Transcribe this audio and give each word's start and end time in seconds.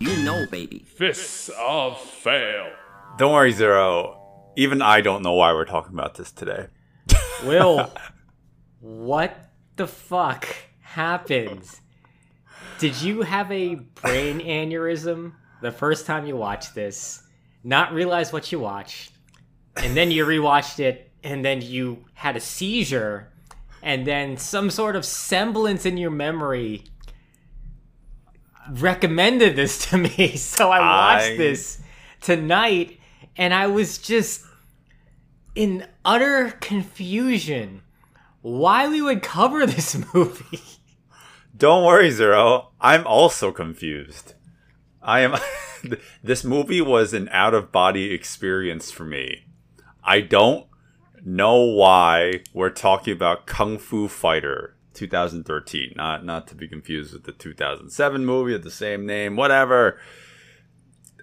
You 0.00 0.16
know, 0.24 0.46
baby. 0.46 0.78
Fists 0.78 1.50
of 1.58 2.00
Fail. 2.00 2.72
Don't 3.18 3.34
worry, 3.34 3.52
Zero. 3.52 4.18
Even 4.56 4.80
I 4.80 5.02
don't 5.02 5.22
know 5.22 5.34
why 5.34 5.52
we're 5.52 5.66
talking 5.66 5.92
about 5.92 6.14
this 6.14 6.32
today. 6.32 6.68
Will, 7.44 7.92
what 8.80 9.50
the 9.76 9.86
fuck 9.86 10.48
happened? 10.80 11.64
Did 12.78 13.02
you 13.02 13.20
have 13.20 13.52
a 13.52 13.74
brain 13.74 14.40
aneurysm 14.40 15.34
the 15.60 15.70
first 15.70 16.06
time 16.06 16.24
you 16.24 16.34
watched 16.34 16.74
this, 16.74 17.22
not 17.62 17.92
realize 17.92 18.32
what 18.32 18.50
you 18.50 18.58
watched, 18.58 19.12
and 19.76 19.94
then 19.94 20.10
you 20.10 20.24
rewatched 20.24 20.80
it, 20.80 21.12
and 21.22 21.44
then 21.44 21.60
you 21.60 22.06
had 22.14 22.38
a 22.38 22.40
seizure, 22.40 23.30
and 23.82 24.06
then 24.06 24.38
some 24.38 24.70
sort 24.70 24.96
of 24.96 25.04
semblance 25.04 25.84
in 25.84 25.98
your 25.98 26.10
memory 26.10 26.84
recommended 28.70 29.56
this 29.56 29.90
to 29.90 29.98
me, 29.98 30.36
so 30.36 30.70
I 30.70 30.80
watched 30.80 31.32
I- 31.32 31.36
this 31.36 31.80
tonight, 32.20 32.98
and 33.36 33.54
I 33.54 33.66
was 33.66 33.98
just 33.98 34.44
in 35.54 35.86
utter 36.04 36.52
confusion 36.60 37.82
why 38.42 38.88
we 38.88 39.02
would 39.02 39.22
cover 39.22 39.66
this 39.66 39.98
movie. 40.14 40.60
Don't 41.56 41.84
worry, 41.84 42.10
Zero. 42.10 42.70
I'm 42.80 43.06
also 43.06 43.52
confused. 43.52 44.34
I 45.02 45.20
am. 45.20 45.36
this 46.22 46.44
movie 46.44 46.80
was 46.80 47.12
an 47.12 47.28
out 47.32 47.54
of 47.54 47.72
body 47.72 48.12
experience 48.12 48.90
for 48.90 49.04
me. 49.04 49.44
I 50.02 50.20
don't 50.20 50.66
know 51.22 51.56
why 51.62 52.42
we're 52.54 52.70
talking 52.70 53.12
about 53.12 53.46
Kung 53.46 53.78
Fu 53.78 54.08
Fighter 54.08 54.74
2013. 54.94 55.92
Not 55.96 56.24
not 56.24 56.46
to 56.48 56.54
be 56.54 56.68
confused 56.68 57.12
with 57.12 57.24
the 57.24 57.32
2007 57.32 58.24
movie 58.24 58.54
of 58.54 58.62
the 58.64 58.70
same 58.70 59.06
name. 59.06 59.36
Whatever. 59.36 59.98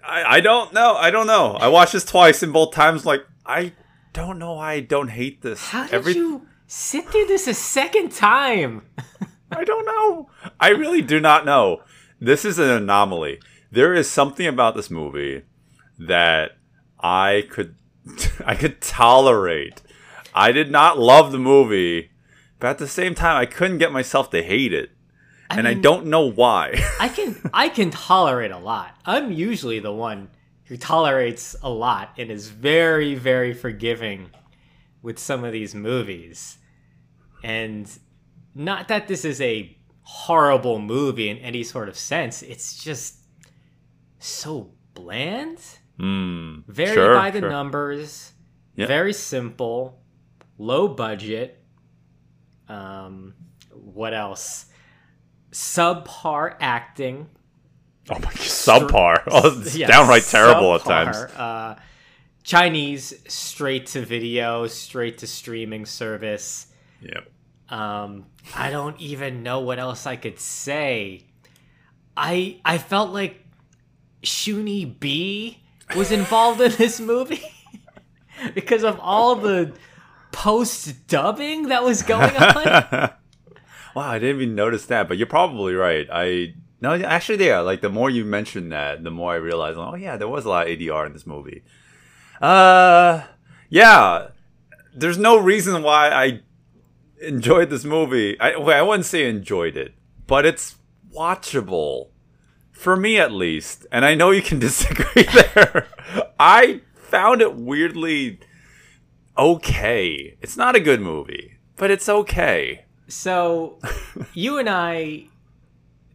I 0.04 0.36
I 0.36 0.40
don't 0.40 0.72
know. 0.72 0.94
I 0.94 1.10
don't 1.10 1.26
know. 1.26 1.52
I 1.60 1.68
watched 1.68 1.92
this 1.92 2.04
twice 2.04 2.42
and 2.42 2.52
both 2.52 2.72
times. 2.74 3.04
Like 3.06 3.24
I 3.46 3.72
don't 4.12 4.38
know 4.38 4.54
why 4.54 4.72
I 4.74 4.80
don't 4.80 5.08
hate 5.08 5.42
this. 5.42 5.68
How 5.68 5.84
did 5.84 5.94
Every- 5.94 6.14
you 6.14 6.46
sit 6.66 7.08
through 7.08 7.26
this 7.26 7.46
a 7.46 7.54
second 7.54 8.12
time? 8.12 8.82
I 9.50 9.64
don't 9.64 9.86
know. 9.86 10.30
I 10.60 10.68
really 10.70 11.00
do 11.02 11.20
not 11.20 11.46
know. 11.46 11.82
This 12.20 12.44
is 12.44 12.58
an 12.58 12.68
anomaly. 12.68 13.40
There 13.70 13.94
is 13.94 14.10
something 14.10 14.46
about 14.46 14.74
this 14.76 14.90
movie 14.90 15.42
that 15.98 16.52
I 17.00 17.44
could 17.50 17.74
I 18.44 18.54
could 18.54 18.80
tolerate. 18.80 19.82
I 20.34 20.52
did 20.52 20.70
not 20.70 20.98
love 20.98 21.32
the 21.32 21.38
movie, 21.38 22.10
but 22.58 22.68
at 22.68 22.78
the 22.78 22.88
same 22.88 23.14
time 23.14 23.36
I 23.36 23.46
couldn't 23.46 23.78
get 23.78 23.92
myself 23.92 24.30
to 24.30 24.42
hate 24.42 24.72
it. 24.72 24.90
and 25.50 25.66
I 25.66 25.74
don't 25.74 26.06
know 26.06 26.30
why. 26.30 26.74
I 27.00 27.08
can 27.08 27.36
I 27.54 27.68
can 27.68 27.90
tolerate 27.90 28.50
a 28.50 28.58
lot. 28.58 28.94
I'm 29.06 29.32
usually 29.32 29.78
the 29.80 29.92
one 29.92 30.28
who 30.66 30.76
tolerates 30.76 31.56
a 31.62 31.70
lot 31.70 32.12
and 32.18 32.30
is 32.30 32.48
very 32.50 33.14
very 33.14 33.54
forgiving 33.54 34.30
with 35.02 35.18
some 35.18 35.44
of 35.44 35.52
these 35.52 35.74
movies. 35.74 36.58
And 37.42 37.88
not 38.54 38.88
that 38.88 39.08
this 39.08 39.24
is 39.24 39.40
a 39.40 39.74
horrible 40.02 40.78
movie 40.80 41.28
in 41.28 41.38
any 41.38 41.62
sort 41.62 41.88
of 41.88 41.96
sense. 41.96 42.42
It's 42.42 42.82
just 42.82 43.16
so 44.18 44.72
bland. 44.94 45.58
Hmm. 45.98 46.60
Very 46.66 46.94
Sure, 46.94 47.14
by 47.14 47.30
the 47.30 47.40
sure. 47.40 47.50
numbers. 47.50 48.32
Yeah. 48.74 48.86
Very 48.86 49.12
simple. 49.12 50.02
Low 50.58 50.88
budget. 50.88 51.57
Um 52.68 53.34
what 53.72 54.14
else? 54.14 54.66
Subpar 55.52 56.56
acting. 56.60 57.28
Oh 58.10 58.14
my 58.14 58.20
god, 58.20 58.32
subpar. 58.34 59.22
Oh, 59.28 59.60
it's 59.60 59.76
Yeah, 59.76 59.86
downright 59.88 60.24
terrible 60.24 60.74
at 60.74 60.82
times. 60.84 61.16
Uh, 61.16 61.76
Chinese 62.42 63.14
straight 63.28 63.86
to 63.88 64.04
video, 64.04 64.66
straight 64.66 65.18
to 65.18 65.26
streaming 65.26 65.84
service. 65.84 66.68
Yep. 67.02 67.30
Um, 67.68 68.24
I 68.54 68.70
don't 68.70 68.98
even 68.98 69.42
know 69.42 69.60
what 69.60 69.78
else 69.78 70.06
I 70.06 70.16
could 70.16 70.40
say. 70.40 71.26
I 72.16 72.60
I 72.64 72.78
felt 72.78 73.10
like 73.10 73.44
Shuni 74.22 74.98
B 74.98 75.58
was 75.94 76.10
involved 76.10 76.60
in 76.60 76.72
this 76.72 77.00
movie 77.00 77.42
because 78.54 78.82
of 78.82 78.98
all 79.00 79.36
the 79.36 79.74
post 80.32 81.06
dubbing 81.06 81.68
that 81.68 81.84
was 81.84 82.02
going 82.02 82.36
on. 82.36 83.10
Wow, 83.94 84.10
I 84.10 84.20
didn't 84.20 84.42
even 84.42 84.54
notice 84.54 84.84
that, 84.86 85.08
but 85.08 85.16
you're 85.16 85.26
probably 85.26 85.74
right. 85.74 86.06
I 86.12 86.54
no, 86.80 86.94
actually, 86.94 87.44
yeah. 87.44 87.60
Like 87.60 87.80
the 87.80 87.88
more 87.88 88.08
you 88.08 88.24
mention 88.24 88.68
that, 88.68 89.02
the 89.02 89.10
more 89.10 89.32
I 89.32 89.36
realize, 89.36 89.76
oh 89.76 89.96
yeah, 89.96 90.16
there 90.16 90.28
was 90.28 90.44
a 90.44 90.50
lot 90.50 90.68
of 90.68 90.78
ADR 90.78 91.06
in 91.06 91.12
this 91.12 91.26
movie. 91.26 91.64
Uh, 92.40 93.22
yeah. 93.68 94.28
There's 94.94 95.18
no 95.18 95.36
reason 95.36 95.82
why 95.82 96.10
I 96.10 96.40
enjoyed 97.20 97.70
this 97.70 97.84
movie. 97.84 98.38
I 98.38 98.56
well, 98.56 98.78
I 98.78 98.82
wouldn't 98.82 99.06
say 99.06 99.28
enjoyed 99.28 99.76
it, 99.76 99.94
but 100.26 100.46
it's 100.46 100.76
watchable 101.12 102.10
for 102.70 102.96
me 102.96 103.18
at 103.18 103.32
least. 103.32 103.86
And 103.90 104.04
I 104.04 104.14
know 104.14 104.30
you 104.30 104.42
can 104.42 104.58
disagree 104.68 105.24
there. 105.24 105.88
I 106.38 106.82
found 106.94 107.42
it 107.42 107.56
weirdly 107.56 108.38
okay. 109.38 110.36
It's 110.40 110.56
not 110.56 110.76
a 110.76 110.80
good 110.80 111.00
movie, 111.00 111.58
but 111.76 111.90
it's 111.90 112.08
okay. 112.08 112.84
So, 113.06 113.78
you 114.34 114.58
and 114.58 114.68
I 114.68 115.24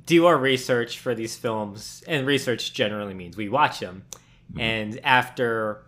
do 0.06 0.26
our 0.26 0.38
research 0.38 1.00
for 1.00 1.16
these 1.16 1.36
films, 1.36 2.04
and 2.08 2.28
research 2.28 2.74
generally 2.74 3.14
means 3.14 3.38
we 3.38 3.50
watch 3.50 3.80
them. 3.80 4.04
And 4.60 5.00
after 5.04 5.84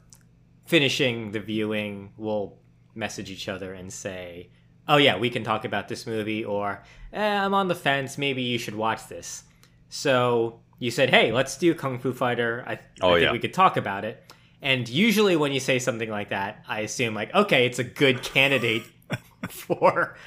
finishing 0.65 1.31
the 1.31 1.39
viewing, 1.39 2.13
we'll 2.17 2.57
message 2.95 3.29
each 3.29 3.47
other 3.47 3.73
and 3.73 3.91
say, 3.93 4.49
Oh, 4.87 4.97
yeah, 4.97 5.17
we 5.17 5.29
can 5.29 5.43
talk 5.43 5.65
about 5.65 5.87
this 5.87 6.07
movie, 6.07 6.43
or 6.45 6.81
eh, 7.13 7.19
I'm 7.37 7.53
on 7.53 7.67
the 7.67 7.75
fence, 7.75 8.17
maybe 8.17 8.41
you 8.41 8.57
should 8.57 8.75
watch 8.75 9.07
this. 9.07 9.43
So, 9.89 10.61
you 10.79 10.89
said, 10.89 11.09
Hey, 11.11 11.31
let's 11.31 11.57
do 11.57 11.75
Kung 11.75 11.99
Fu 11.99 12.13
Fighter. 12.13 12.63
I, 12.65 12.79
Oh, 13.01 13.09
I 13.09 13.13
think 13.13 13.23
yeah. 13.25 13.31
we 13.33 13.39
could 13.39 13.53
talk 13.53 13.77
about 13.77 14.05
it. 14.05 14.24
And 14.65 14.89
usually, 14.89 15.35
when 15.35 15.51
you 15.51 15.59
say 15.59 15.77
something 15.77 16.09
like 16.09 16.29
that, 16.29 16.63
I 16.67 16.79
assume, 16.79 17.13
like, 17.13 17.31
okay, 17.35 17.67
it's 17.67 17.77
a 17.77 17.83
good 17.83 18.23
candidate 18.23 18.81
for 19.47 20.17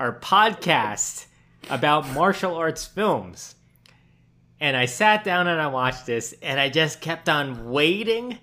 our 0.00 0.18
podcast 0.18 1.26
about 1.70 2.10
martial 2.10 2.56
arts 2.56 2.84
films. 2.84 3.54
And 4.58 4.76
I 4.76 4.86
sat 4.86 5.22
down 5.22 5.46
and 5.46 5.60
I 5.60 5.68
watched 5.68 6.06
this, 6.06 6.34
and 6.42 6.58
I 6.58 6.70
just 6.70 7.00
kept 7.00 7.28
on 7.28 7.70
waiting 7.70 8.40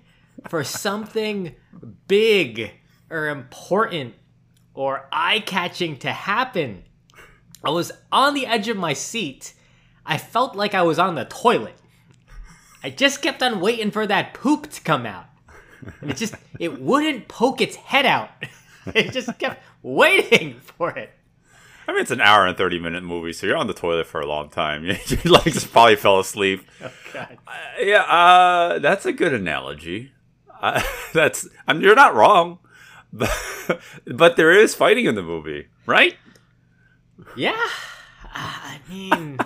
for 0.48 0.64
something 0.64 1.54
big 2.08 2.70
or 3.10 3.28
important 3.28 4.14
or 4.72 5.06
eye 5.12 5.40
catching 5.40 5.98
to 5.98 6.12
happen. 6.12 6.82
I 7.62 7.68
was 7.68 7.92
on 8.10 8.32
the 8.32 8.46
edge 8.46 8.68
of 8.68 8.78
my 8.78 8.94
seat. 8.94 9.52
I 10.06 10.16
felt 10.16 10.56
like 10.56 10.72
I 10.72 10.80
was 10.80 10.98
on 10.98 11.14
the 11.14 11.26
toilet. 11.26 11.76
I 12.82 12.88
just 12.88 13.20
kept 13.20 13.42
on 13.42 13.60
waiting 13.60 13.90
for 13.90 14.06
that 14.06 14.32
poop 14.32 14.70
to 14.70 14.80
come 14.80 15.04
out. 15.04 15.26
And 16.00 16.10
it 16.10 16.16
just, 16.16 16.34
it 16.58 16.80
wouldn't 16.80 17.28
poke 17.28 17.60
its 17.60 17.76
head 17.76 18.06
out. 18.06 18.30
It 18.96 19.12
just 19.12 19.38
kept 19.38 19.62
waiting 19.84 20.58
for 20.58 20.90
it. 20.90 21.12
I 21.86 21.92
mean, 21.92 22.00
it's 22.00 22.10
an 22.10 22.20
hour 22.20 22.46
and 22.46 22.56
30 22.56 22.80
minute 22.80 23.04
movie, 23.04 23.32
so 23.32 23.46
you're 23.46 23.56
on 23.56 23.68
the 23.68 23.74
toilet 23.74 24.08
for 24.08 24.20
a 24.20 24.26
long 24.26 24.50
time. 24.50 24.84
You 25.06 25.30
like 25.30 25.44
just 25.44 25.70
probably 25.70 25.94
fell 25.94 26.18
asleep. 26.18 26.66
God. 27.12 27.38
Yeah, 27.78 28.02
uh, 28.02 28.80
that's 28.80 29.06
a 29.06 29.12
good 29.12 29.32
analogy. 29.32 30.10
Uh, 30.60 30.82
that's, 31.12 31.48
I 31.68 31.74
mean, 31.74 31.82
you're 31.82 31.94
not 31.94 32.16
wrong. 32.16 32.58
But, 33.12 33.30
but 34.06 34.36
there 34.36 34.50
is 34.50 34.74
fighting 34.74 35.06
in 35.06 35.14
the 35.14 35.22
movie, 35.22 35.68
right? 35.86 36.16
Yeah. 37.36 37.68
I 38.34 38.80
mean, 38.88 39.38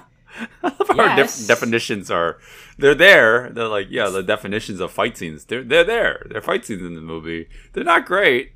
Our 0.62 1.16
def- 1.16 1.46
definitions 1.46 2.10
are, 2.10 2.38
they're 2.78 2.94
there. 2.94 3.50
They're 3.50 3.68
like, 3.68 3.88
yeah, 3.90 4.08
the 4.08 4.22
definitions 4.22 4.80
of 4.80 4.92
fight 4.92 5.16
scenes, 5.18 5.44
they're, 5.44 5.64
they're 5.64 5.84
there. 5.84 6.26
They're 6.30 6.40
fight 6.40 6.64
scenes 6.64 6.82
in 6.82 6.94
the 6.94 7.00
movie. 7.00 7.48
They're 7.72 7.84
not 7.84 8.06
great, 8.06 8.52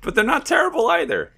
but 0.00 0.14
they're 0.14 0.24
not 0.24 0.46
terrible 0.46 0.88
either. 0.88 1.32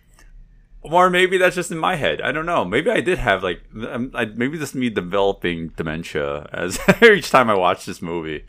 Or 0.82 1.08
maybe 1.08 1.38
that's 1.38 1.56
just 1.56 1.70
in 1.70 1.78
my 1.78 1.96
head. 1.96 2.20
I 2.20 2.30
don't 2.30 2.44
know. 2.44 2.64
Maybe 2.64 2.90
I 2.90 3.00
did 3.00 3.18
have 3.18 3.42
like, 3.42 3.62
um, 3.88 4.10
I, 4.14 4.26
maybe 4.26 4.58
this 4.58 4.70
is 4.70 4.74
me 4.74 4.90
developing 4.90 5.68
dementia 5.68 6.48
as 6.52 6.78
each 7.02 7.30
time 7.30 7.48
I 7.48 7.54
watch 7.54 7.86
this 7.86 8.02
movie. 8.02 8.44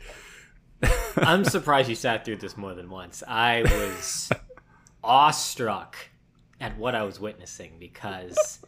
I'm 1.16 1.44
surprised 1.44 1.88
you 1.88 1.94
sat 1.94 2.24
through 2.24 2.36
this 2.36 2.56
more 2.56 2.74
than 2.74 2.90
once. 2.90 3.22
I 3.26 3.62
was 3.62 4.30
awestruck 5.04 5.96
at 6.60 6.76
what 6.76 6.94
I 6.94 7.04
was 7.04 7.18
witnessing 7.18 7.76
because 7.78 8.60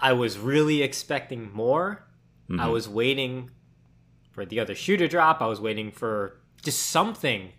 I 0.00 0.12
was 0.14 0.38
really 0.38 0.82
expecting 0.82 1.52
more. 1.52 2.06
I 2.48 2.52
mm-hmm. 2.52 2.70
was 2.70 2.88
waiting 2.88 3.50
for 4.32 4.44
the 4.44 4.58
other 4.58 4.74
shoe 4.74 4.96
to 4.96 5.06
drop. 5.06 5.40
I 5.40 5.46
was 5.46 5.60
waiting 5.60 5.92
for 5.92 6.40
just 6.62 6.90
something 6.90 7.52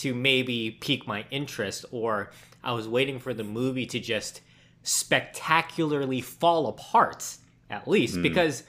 to 0.00 0.14
maybe 0.14 0.72
pique 0.80 1.06
my 1.06 1.24
interest, 1.30 1.84
or 1.92 2.30
I 2.62 2.72
was 2.72 2.88
waiting 2.88 3.18
for 3.18 3.32
the 3.32 3.44
movie 3.44 3.86
to 3.86 4.00
just 4.00 4.40
spectacularly 4.82 6.20
fall 6.20 6.66
apart, 6.66 7.36
at 7.70 7.86
least. 7.86 8.16
Mm. 8.16 8.22
Because 8.22 8.64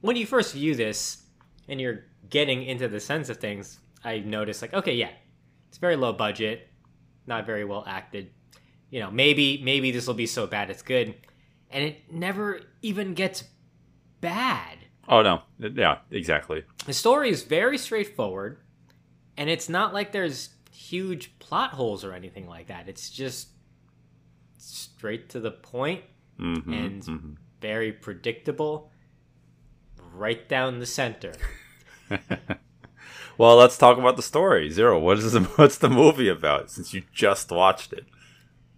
when 0.00 0.16
you 0.16 0.26
first 0.26 0.52
view 0.52 0.74
this 0.74 1.22
and 1.68 1.80
you're 1.80 2.04
getting 2.28 2.64
into 2.64 2.88
the 2.88 3.00
sense 3.00 3.28
of 3.28 3.36
things, 3.36 3.78
I 4.04 4.18
noticed, 4.18 4.60
like, 4.60 4.74
okay, 4.74 4.94
yeah, 4.94 5.10
it's 5.68 5.78
very 5.78 5.96
low 5.96 6.12
budget, 6.12 6.68
not 7.26 7.46
very 7.46 7.64
well 7.64 7.84
acted. 7.86 8.30
You 8.90 9.00
know, 9.00 9.10
maybe 9.10 9.60
maybe 9.62 9.92
this 9.92 10.06
will 10.06 10.14
be 10.14 10.26
so 10.26 10.46
bad 10.46 10.68
it's 10.68 10.82
good, 10.82 11.14
and 11.70 11.84
it 11.84 12.12
never 12.12 12.60
even 12.82 13.14
gets 13.14 13.44
bad. 14.20 14.78
Oh 15.08 15.22
no, 15.22 15.42
yeah, 15.58 15.98
exactly. 16.10 16.64
The 16.86 16.92
story 16.92 17.30
is 17.30 17.42
very 17.42 17.78
straightforward, 17.78 18.58
and 19.36 19.48
it's 19.50 19.68
not 19.68 19.94
like 19.94 20.12
there's 20.12 20.50
huge 20.72 21.38
plot 21.38 21.70
holes 21.72 22.04
or 22.04 22.12
anything 22.12 22.46
like 22.46 22.68
that. 22.68 22.88
It's 22.88 23.10
just 23.10 23.48
straight 24.58 25.28
to 25.30 25.40
the 25.40 25.50
point 25.50 26.02
Mhm, 26.38 26.72
and 26.72 27.02
mhm. 27.02 27.36
very 27.60 27.92
predictable, 27.92 28.90
right 30.12 30.48
down 30.48 30.78
the 30.78 30.86
center. 30.86 31.32
Well, 33.38 33.56
let's 33.56 33.78
talk 33.78 33.96
about 33.96 34.16
the 34.16 34.22
story. 34.22 34.68
Zero. 34.68 34.98
What 34.98 35.16
is 35.16 35.32
the, 35.32 35.40
what's 35.56 35.78
the 35.78 35.88
movie 35.88 36.28
about? 36.28 36.70
Since 36.70 36.92
you 36.92 37.04
just 37.10 37.50
watched 37.50 37.90
it. 37.94 38.04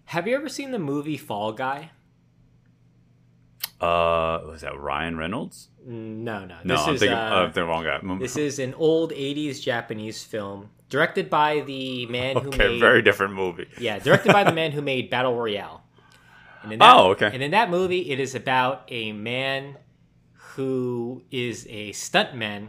Have 0.05 0.29
you 0.29 0.37
ever 0.37 0.49
seen 0.49 0.71
the 0.71 0.79
movie 0.79 1.17
Fall 1.17 1.51
Guy? 1.51 1.91
Uh, 3.83 4.41
was 4.47 4.61
that 4.61 4.79
Ryan 4.79 5.17
Reynolds? 5.17 5.69
No, 5.85 6.45
no. 6.45 6.57
No, 6.63 6.77
This 6.77 6.87
I'm 6.87 6.95
is 6.95 7.01
thinking 7.01 7.19
uh, 7.19 7.45
of 7.47 7.55
the 7.55 7.65
wrong 7.65 7.83
guy. 7.83 7.99
this 8.19 8.37
is 8.37 8.59
an 8.61 8.75
old 8.75 9.11
'80s 9.11 9.61
Japanese 9.61 10.23
film 10.23 10.71
directed 10.89 11.29
by 11.29 11.61
the 11.61 12.07
man 12.07 12.37
who 12.37 12.49
okay, 12.49 12.69
made 12.69 12.81
very 12.81 13.03
different 13.03 13.35
movie. 13.35 13.67
Yeah, 13.79 13.99
directed 13.99 14.33
by 14.33 14.45
the 14.45 14.53
man 14.53 14.71
who 14.77 14.83
made 14.83 15.11
Battle 15.11 15.35
Royale. 15.37 15.83
And 16.63 16.75
in 16.75 16.79
that, 16.79 16.95
Oh, 16.97 17.11
okay. 17.11 17.31
And 17.33 17.43
in 17.43 17.51
that 17.51 17.71
movie, 17.71 18.11
it 18.11 18.21
is 18.21 18.37
about 18.37 18.85
a 18.89 19.11
man 19.13 19.79
who 20.55 21.25
is 21.33 21.67
a 21.69 21.91
stuntman, 21.91 22.69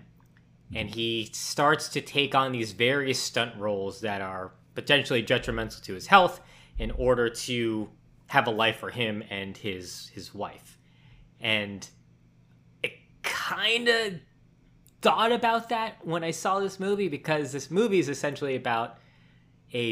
and 0.73 0.89
he 0.89 1.29
starts 1.33 1.89
to 1.89 2.01
take 2.01 2.33
on 2.33 2.51
these 2.53 2.71
various 2.71 3.19
stunt 3.19 3.55
roles 3.57 4.01
that 4.01 4.21
are 4.21 4.53
potentially 4.73 5.21
detrimental 5.21 5.79
to 5.81 5.93
his 5.93 6.07
health 6.07 6.41
in 6.79 6.89
order 6.91 7.29
to 7.29 7.89
have 8.27 8.47
a 8.47 8.51
life 8.51 8.77
for 8.77 8.89
him 8.89 9.23
and 9.29 9.57
his 9.57 10.09
his 10.15 10.33
wife. 10.33 10.79
And 11.43 11.87
it 12.81 12.93
kind 13.21 13.87
of 13.89 14.13
thought 15.01 15.33
about 15.33 15.69
that 15.69 15.97
when 16.03 16.23
I 16.23 16.31
saw 16.31 16.59
this 16.59 16.79
movie 16.79 17.09
because 17.09 17.51
this 17.51 17.69
movie 17.69 17.99
is 17.99 18.09
essentially 18.09 18.55
about 18.55 18.97
a 19.73 19.91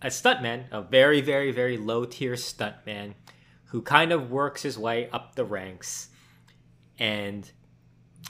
a 0.00 0.06
stuntman, 0.06 0.66
a 0.70 0.80
very, 0.80 1.20
very, 1.20 1.50
very 1.50 1.76
low 1.76 2.04
tier 2.04 2.34
stuntman 2.34 3.14
who 3.64 3.82
kind 3.82 4.12
of 4.12 4.30
works 4.30 4.62
his 4.62 4.78
way 4.78 5.10
up 5.10 5.34
the 5.34 5.44
ranks 5.44 6.08
and 7.00 7.50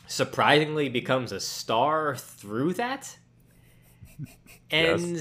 surprisingly 0.06 0.88
becomes 0.88 1.30
a 1.30 1.40
star 1.40 2.16
through 2.16 2.72
that. 2.74 3.18
And 4.70 5.18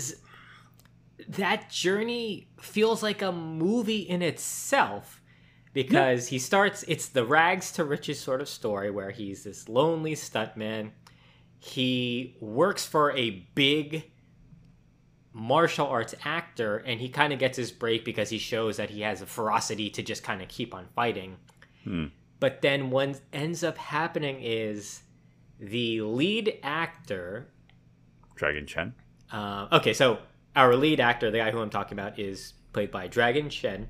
that 1.29 1.69
journey 1.69 2.49
feels 2.59 3.01
like 3.01 3.21
a 3.21 3.31
movie 3.31 4.01
in 4.01 4.21
itself 4.21 5.16
because 5.77 6.25
he 6.25 6.39
starts 6.39 6.83
it's 6.87 7.09
the 7.09 7.23
rags 7.23 7.71
to 7.71 7.83
riches 7.83 8.19
sort 8.19 8.41
of 8.41 8.49
story 8.49 8.89
where 8.89 9.11
he's 9.11 9.43
this 9.43 9.69
lonely 9.69 10.15
stuntman 10.15 10.89
he 11.59 12.35
works 12.41 12.83
for 12.83 13.11
a 13.11 13.45
big 13.53 14.09
martial 15.33 15.85
arts 15.85 16.15
actor 16.25 16.77
and 16.77 16.99
he 16.99 17.07
kind 17.07 17.31
of 17.31 17.37
gets 17.37 17.55
his 17.55 17.71
break 17.71 18.03
because 18.03 18.27
he 18.27 18.39
shows 18.39 18.77
that 18.77 18.89
he 18.89 19.01
has 19.01 19.21
a 19.21 19.25
ferocity 19.27 19.87
to 19.87 20.01
just 20.01 20.23
kind 20.23 20.41
of 20.41 20.47
keep 20.47 20.73
on 20.73 20.87
fighting 20.95 21.37
but 22.39 22.63
then 22.63 22.89
what 22.89 23.21
ends 23.31 23.63
up 23.63 23.77
happening 23.77 24.39
is 24.41 25.03
the 25.59 26.01
lead 26.01 26.57
actor 26.63 27.49
Dragon 28.33 28.65
Chen. 28.65 28.95
uh, 29.31 29.67
okay, 29.73 29.93
so 29.93 30.17
our 30.55 30.75
lead 30.75 30.99
actor, 30.99 31.29
the 31.29 31.37
guy 31.37 31.51
who 31.51 31.59
I'm 31.59 31.69
talking 31.69 31.99
about, 31.99 32.17
is 32.17 32.53
played 32.73 32.89
by 32.89 33.05
Dragon 33.07 33.49
Chen. 33.49 33.89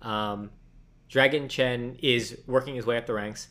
Um, 0.00 0.50
Dragon 1.14 1.48
Chen 1.48 1.96
is 2.02 2.40
working 2.44 2.74
his 2.74 2.86
way 2.86 2.96
up 2.96 3.06
the 3.06 3.14
ranks. 3.14 3.46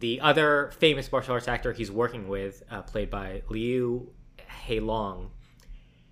The 0.00 0.20
other 0.20 0.72
famous 0.76 1.12
martial 1.12 1.34
arts 1.34 1.46
actor 1.46 1.72
he's 1.72 1.88
working 1.88 2.26
with, 2.26 2.64
uh, 2.68 2.82
played 2.82 3.10
by 3.10 3.42
Liu 3.48 4.10
Heilong, 4.66 5.28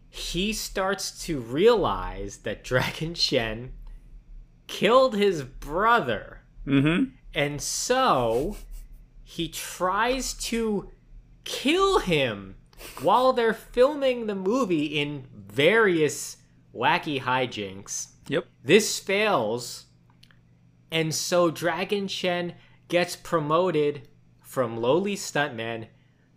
he 0.09 0.53
starts 0.53 1.25
to 1.25 1.41
realize 1.41 2.37
that 2.45 2.63
Dragon 2.63 3.13
Chen 3.17 3.73
killed 4.69 5.17
his 5.17 5.43
brother. 5.43 6.43
Mm-hmm. 6.65 7.11
And 7.35 7.61
so 7.61 8.57
he 9.25 9.49
tries 9.49 10.33
to 10.35 10.93
kill 11.43 11.99
him 11.99 12.55
while 13.03 13.33
they're 13.33 13.53
filming 13.53 14.29
the 14.29 14.37
movie 14.37 15.01
in 15.01 15.27
various 15.35 16.37
wacky 16.73 17.21
hijinks. 17.21 18.11
Yep. 18.29 18.47
This 18.63 19.01
fails, 19.01 19.87
and 20.95 21.13
so 21.13 21.51
Dragon 21.51 22.07
Chen 22.07 22.55
gets 22.87 23.17
promoted 23.17 24.09
from 24.41 24.77
lowly 24.77 25.17
stuntman 25.17 25.89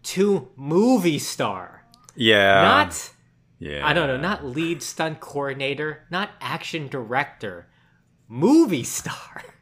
to 0.01 0.50
movie 0.56 1.19
star. 1.19 1.86
Yeah. 2.15 2.63
Not, 2.63 3.13
Yeah. 3.59 3.86
I 3.88 3.94
don't 3.94 4.07
know, 4.07 4.18
not 4.18 4.44
lead 4.44 4.81
stunt 4.81 5.19
coordinator, 5.19 6.07
not 6.09 6.31
action 6.42 6.88
director, 6.88 7.69
movie 8.27 8.83
star. 8.83 9.44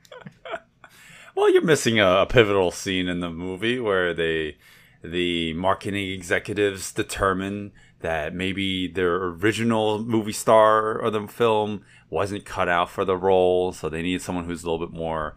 Well, 1.36 1.52
you're 1.52 1.64
missing 1.64 2.00
a, 2.00 2.22
a 2.22 2.26
pivotal 2.26 2.72
scene 2.72 3.10
in 3.10 3.20
the 3.20 3.30
movie 3.30 3.78
where 3.78 4.14
they, 4.14 4.56
the 5.04 5.52
marketing 5.52 6.12
executives 6.12 6.94
determine 6.94 7.74
that 8.00 8.34
maybe 8.34 8.88
their 8.88 9.16
original 9.16 10.00
movie 10.00 10.32
star 10.32 10.98
of 10.98 11.12
the 11.12 11.28
film 11.28 11.84
wasn't 12.10 12.46
cut 12.46 12.70
out 12.70 12.90
for 12.90 13.04
the 13.06 13.18
role, 13.18 13.72
so 13.74 13.90
they 13.90 14.02
need 14.02 14.22
someone 14.22 14.46
who's 14.46 14.64
a 14.64 14.70
little 14.70 14.86
bit 14.86 14.96
more 14.96 15.36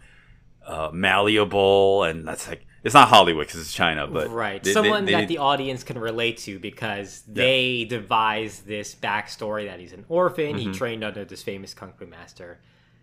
uh, 0.67 0.91
malleable, 0.93 2.03
and 2.05 2.27
that's 2.29 2.47
like 2.49 2.67
it's 2.85 2.95
not 2.95 3.09
Hollywood 3.09 3.47
because 3.47 3.61
it's 3.61 3.73
China, 3.73 4.07
but 4.07 4.31
right. 4.31 4.63
they- 4.63 4.71
they- 4.71 4.75
someone 4.75 5.05
they 5.05 5.13
that 5.13 5.21
need- 5.23 5.29
the 5.29 5.39
audience 5.39 5.83
can 5.83 5.99
relate 5.99 6.37
to 6.39 6.59
because 6.59 7.23
they 7.27 7.85
devised 7.85 8.67
this 8.67 8.95
backstory 8.95 9.67
that 9.67 9.81
he's 9.81 9.93
an 9.93 10.05
orphan 10.09 10.57
Mm-hmm. 10.57 10.73
he 10.73 10.73
trained 10.73 11.03
under 11.05 11.25
this 11.25 11.43
famous 11.43 11.75
kung 11.75 11.93
fu 11.99 12.07
master 12.07 12.61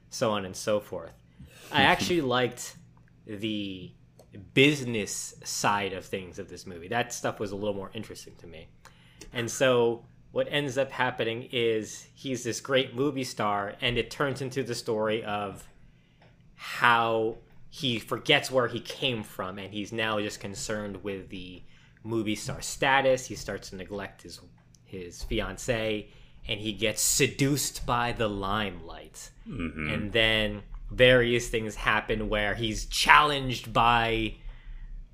so 0.10 0.32
on 0.32 0.46
and 0.46 0.56
so 0.56 0.80
forth. 0.80 1.14
I 1.72 1.82
actually 1.82 2.22
liked 2.22 2.78
the 3.26 3.92
business 4.54 5.36
side 5.44 5.94
of 5.94 6.06
things 6.06 6.40
of 6.40 6.48
this 6.50 6.66
movie. 6.66 6.88
That 6.88 7.12
stuff 7.14 7.40
was 7.40 7.52
a 7.52 7.56
little 7.56 7.74
more 7.74 7.92
interesting 7.94 8.36
to 8.38 8.48
me. 8.48 8.68
And 9.34 9.50
so 9.50 10.06
what 10.36 10.50
ends 10.52 10.78
up 10.78 10.92
happening 10.92 11.48
is 11.54 12.08
he's 12.14 12.44
this 12.44 12.60
great 12.60 12.94
movie 12.94 13.24
star 13.24 13.74
and 13.80 13.98
it 13.98 14.12
turns 14.12 14.42
into 14.42 14.64
the 14.64 14.76
story 14.76 15.24
of 15.24 15.66
how 16.56 17.38
he 17.70 18.00
forgets 18.00 18.52
where 18.52 18.68
he 18.68 18.82
came 18.82 19.24
from 19.24 19.58
and 19.58 19.74
he's 19.74 19.94
now 19.94 20.20
just 20.20 20.42
concerned 20.42 21.02
with 21.06 21.30
the 21.30 21.64
movie 22.04 22.36
star 22.36 22.62
status. 22.62 23.26
He 23.28 23.36
starts 23.36 23.70
to 23.70 23.78
neglect 23.78 24.24
his 24.24 24.42
his 24.84 25.24
fiance 25.24 26.10
and 26.46 26.60
he 26.60 26.74
gets 26.74 27.02
seduced 27.02 27.86
by 27.86 28.12
the 28.12 28.28
limelight. 28.28 29.30
Mm-hmm. 29.48 29.90
And 29.90 30.12
then 30.12 30.64
various 30.92 31.48
things 31.48 31.76
happen 31.76 32.28
where 32.28 32.56
he's 32.56 32.88
challenged 32.88 33.72
by 33.72 34.36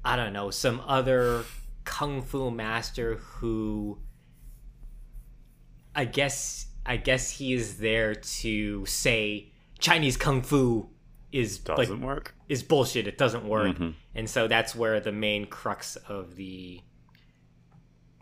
I 0.04 0.16
don't 0.16 0.34
know, 0.34 0.50
some 0.50 0.82
other 0.88 1.44
kung 1.84 2.24
fu 2.24 2.50
master 2.50 3.18
who 3.18 4.00
I 5.96 6.06
guess 6.06 6.68
I 6.86 6.98
guess 6.98 7.30
he 7.30 7.54
is 7.54 7.78
there 7.78 8.16
to 8.16 8.86
say 8.86 9.52
Chinese 9.80 10.18
kung 10.18 10.42
fu 10.42 10.90
is 11.32 11.60
doesn't 11.60 12.02
work. 12.02 12.36
is 12.50 12.64
bullshit. 12.64 13.08
It 13.08 13.18
doesn't 13.18 13.46
work, 13.46 13.78
and 14.16 14.30
so 14.30 14.48
that's 14.48 14.76
where 14.76 15.00
the 15.00 15.12
main 15.12 15.46
crux 15.46 15.96
of 15.96 16.36
the, 16.36 16.82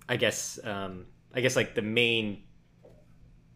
I 0.07 0.15
guess, 0.17 0.59
um, 0.63 1.05
I 1.33 1.41
guess 1.41 1.55
like 1.55 1.73
the 1.73 1.81
main, 1.81 2.43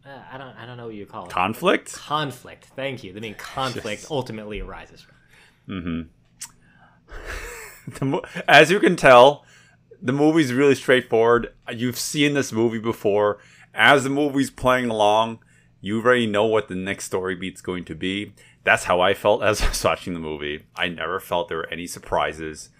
uh, 0.04 0.08
I 0.32 0.38
don't, 0.38 0.56
I 0.56 0.66
don't 0.66 0.76
know 0.76 0.86
what 0.86 0.94
you 0.96 1.06
call 1.06 1.26
it. 1.26 1.30
Conflict. 1.30 1.92
conflict. 1.92 2.64
Thank 2.74 3.04
you. 3.04 3.12
The 3.12 3.20
main 3.20 3.34
conflict 3.38 4.06
ultimately 4.10 4.60
arises 4.60 5.00
from. 5.66 6.10
The 7.86 8.04
mo- 8.06 8.22
As 8.48 8.70
you 8.70 8.80
can 8.80 8.96
tell, 8.96 9.44
the 10.00 10.12
movie's 10.12 10.52
really 10.54 10.74
straightforward. 10.74 11.52
You've 11.70 11.98
seen 11.98 12.32
this 12.32 12.50
movie 12.50 12.78
before. 12.78 13.38
As 13.74 14.04
the 14.04 14.10
movie's 14.10 14.50
playing 14.50 14.88
along, 14.88 15.40
you 15.80 16.00
already 16.00 16.26
know 16.26 16.46
what 16.46 16.68
the 16.68 16.74
next 16.74 17.04
story 17.04 17.34
beat's 17.34 17.60
going 17.60 17.84
to 17.86 17.94
be. 17.94 18.32
That's 18.62 18.84
how 18.84 19.00
I 19.00 19.14
felt 19.14 19.42
as 19.42 19.60
I 19.62 19.68
was 19.68 19.84
watching 19.84 20.14
the 20.14 20.20
movie. 20.20 20.64
I 20.76 20.88
never 20.88 21.20
felt 21.20 21.48
there 21.48 21.58
were 21.58 21.68
any 21.70 21.86
surprises. 21.86 22.70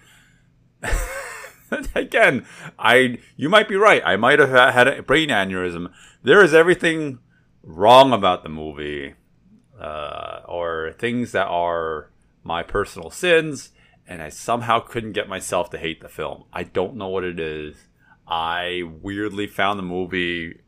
Again, 1.95 2.47
I 2.79 3.19
you 3.37 3.49
might 3.49 3.69
be 3.69 3.77
right. 3.77 4.03
I 4.05 4.17
might 4.17 4.39
have 4.39 4.51
had 4.51 4.87
a 4.87 5.03
brain 5.03 5.31
aneurysm. 5.31 5.93
There 6.23 6.43
is 6.43 6.55
everything 6.55 7.19
wrong 7.63 8.13
about 8.13 8.43
the 8.43 8.49
movie, 8.49 9.15
uh, 9.81 10.41
or 10.47 10.95
things 10.99 11.33
that 11.33 11.47
are 11.47 12.11
my 12.43 12.63
personal 12.63 13.11
sins, 13.11 13.71
and 14.07 14.23
I 14.23 14.29
somehow 14.29 14.81
couldn't 14.81 15.13
get 15.13 15.29
myself 15.29 15.71
to 15.71 15.79
hate 15.79 16.01
the 16.01 16.09
film. 16.09 16.45
I 16.53 16.63
don't 16.63 16.97
know 16.97 17.09
what 17.09 17.25
it 17.25 17.41
is. 17.41 17.89
I 18.27 18.83
weirdly 19.03 19.47
found 19.47 19.79
the 19.79 19.85
movie. 19.85 20.61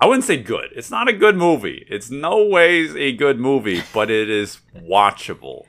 I 0.00 0.06
wouldn't 0.06 0.24
say 0.24 0.36
good. 0.36 0.70
It's 0.76 0.90
not 0.90 1.08
a 1.08 1.12
good 1.12 1.36
movie. 1.36 1.84
It's 1.88 2.10
no 2.10 2.44
ways 2.44 2.94
a 2.94 3.12
good 3.12 3.40
movie, 3.40 3.82
but 3.92 4.10
it 4.10 4.30
is 4.30 4.60
watchable. 4.76 5.64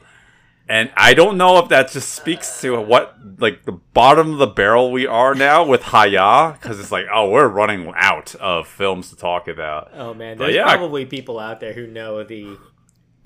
And 0.68 0.92
I 0.96 1.16
don't 1.16 1.36
know 1.36 1.58
if 1.58 1.70
that 1.70 1.90
just 1.90 2.14
speaks 2.14 2.62
to 2.62 2.80
what, 2.80 3.18
like, 3.40 3.66
the 3.66 3.72
bottom 3.72 4.34
of 4.34 4.38
the 4.38 4.46
barrel 4.46 4.92
we 4.92 5.08
are 5.08 5.34
now 5.34 5.66
with 5.66 5.82
Hi-YAH, 5.82 6.52
because 6.52 6.80
it's 6.80 6.92
like, 6.92 7.08
oh, 7.12 7.32
we're 7.32 7.48
running 7.48 7.92
out 7.96 8.36
of 8.36 8.68
films 8.68 9.10
to 9.10 9.16
talk 9.16 9.48
about. 9.48 9.90
Oh 9.96 10.14
man, 10.14 10.38
But 10.38 10.44
there's 10.46 10.58
yeah. 10.58 10.76
probably 10.76 11.08
people 11.08 11.40
out 11.40 11.60
there 11.60 11.74
who 11.74 11.88
know 11.88 12.24
the 12.24 12.56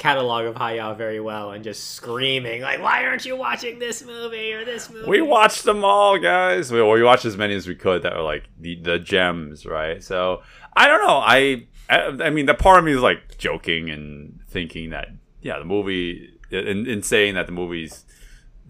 catalog 0.04 0.46
of 0.46 0.58
Hi-YAH 0.58 0.96
very 0.96 1.22
well 1.22 1.52
and 1.52 1.64
just 1.64 1.92
screaming 1.92 2.62
like, 2.62 2.82
"Why 2.82 3.06
aren't 3.06 3.26
you 3.26 3.38
watching 3.38 3.80
this 3.80 4.04
movie 4.04 4.52
or 4.52 4.66
this 4.66 4.90
movie?" 4.90 5.10
We 5.10 5.22
watched 5.22 5.64
them 5.64 5.86
all, 5.86 6.20
guys. 6.20 6.74
We, 6.74 6.84
we 6.84 7.04
watched 7.04 7.24
as 7.24 7.38
many 7.38 7.56
as 7.56 7.70
we 7.70 7.76
could 7.76 8.04
that 8.04 8.14
were 8.14 8.22
like 8.22 8.44
the, 8.60 8.76
the 8.76 9.00
gems, 9.00 9.66
right? 9.66 10.04
So 10.04 10.42
I 10.76 10.90
don't 10.90 11.02
know. 11.08 11.20
I, 11.20 11.68
I 11.90 12.26
I 12.26 12.30
mean, 12.32 12.48
the 12.48 12.54
part 12.54 12.80
of 12.80 12.86
me 12.86 12.92
is 12.92 13.00
like 13.00 13.38
joking 13.38 13.90
and 13.90 14.42
thinking 14.50 14.90
that 14.90 15.08
yeah, 15.42 15.58
the 15.58 15.66
movie, 15.66 16.34
in, 16.52 16.86
in 16.86 17.02
saying 17.02 17.36
that 17.36 17.46
the 17.46 17.54
movie's 17.54 18.04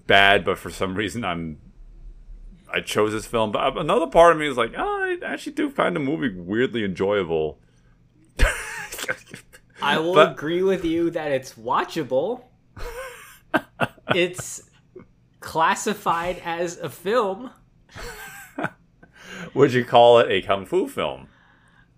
bad, 0.05 0.45
but 0.45 0.59
for 0.59 0.69
some 0.69 0.93
reason 0.93 1.25
I'm 1.25 1.57
I 2.71 2.81
chose 2.81 3.11
this 3.11 3.25
film. 3.25 3.51
But 3.51 3.75
uh, 3.75 3.79
another 3.79 4.05
part 4.05 4.33
of 4.33 4.39
me 4.39 4.47
is 4.47 4.55
like, 4.55 4.73
oh, 4.77 5.17
I 5.23 5.25
actually 5.25 5.53
do 5.53 5.71
find 5.71 5.95
the 5.95 5.99
movie 5.99 6.29
weirdly 6.29 6.83
enjoyable. 6.83 7.57
I 9.83 9.99
will 9.99 10.13
But- 10.15 10.31
agree 10.33 10.63
with 10.63 10.83
you 10.85 11.09
that 11.11 11.31
it's 11.31 11.53
watchable. 11.53 12.43
it's 14.15 14.69
classified 15.39 16.41
as 16.43 16.77
a 16.79 16.89
film. 16.89 17.51
Would 19.53 19.73
you 19.73 19.83
call 19.85 20.19
it 20.19 20.31
a 20.31 20.41
kung 20.41 20.65
fu 20.65 20.87
film? 20.87 21.27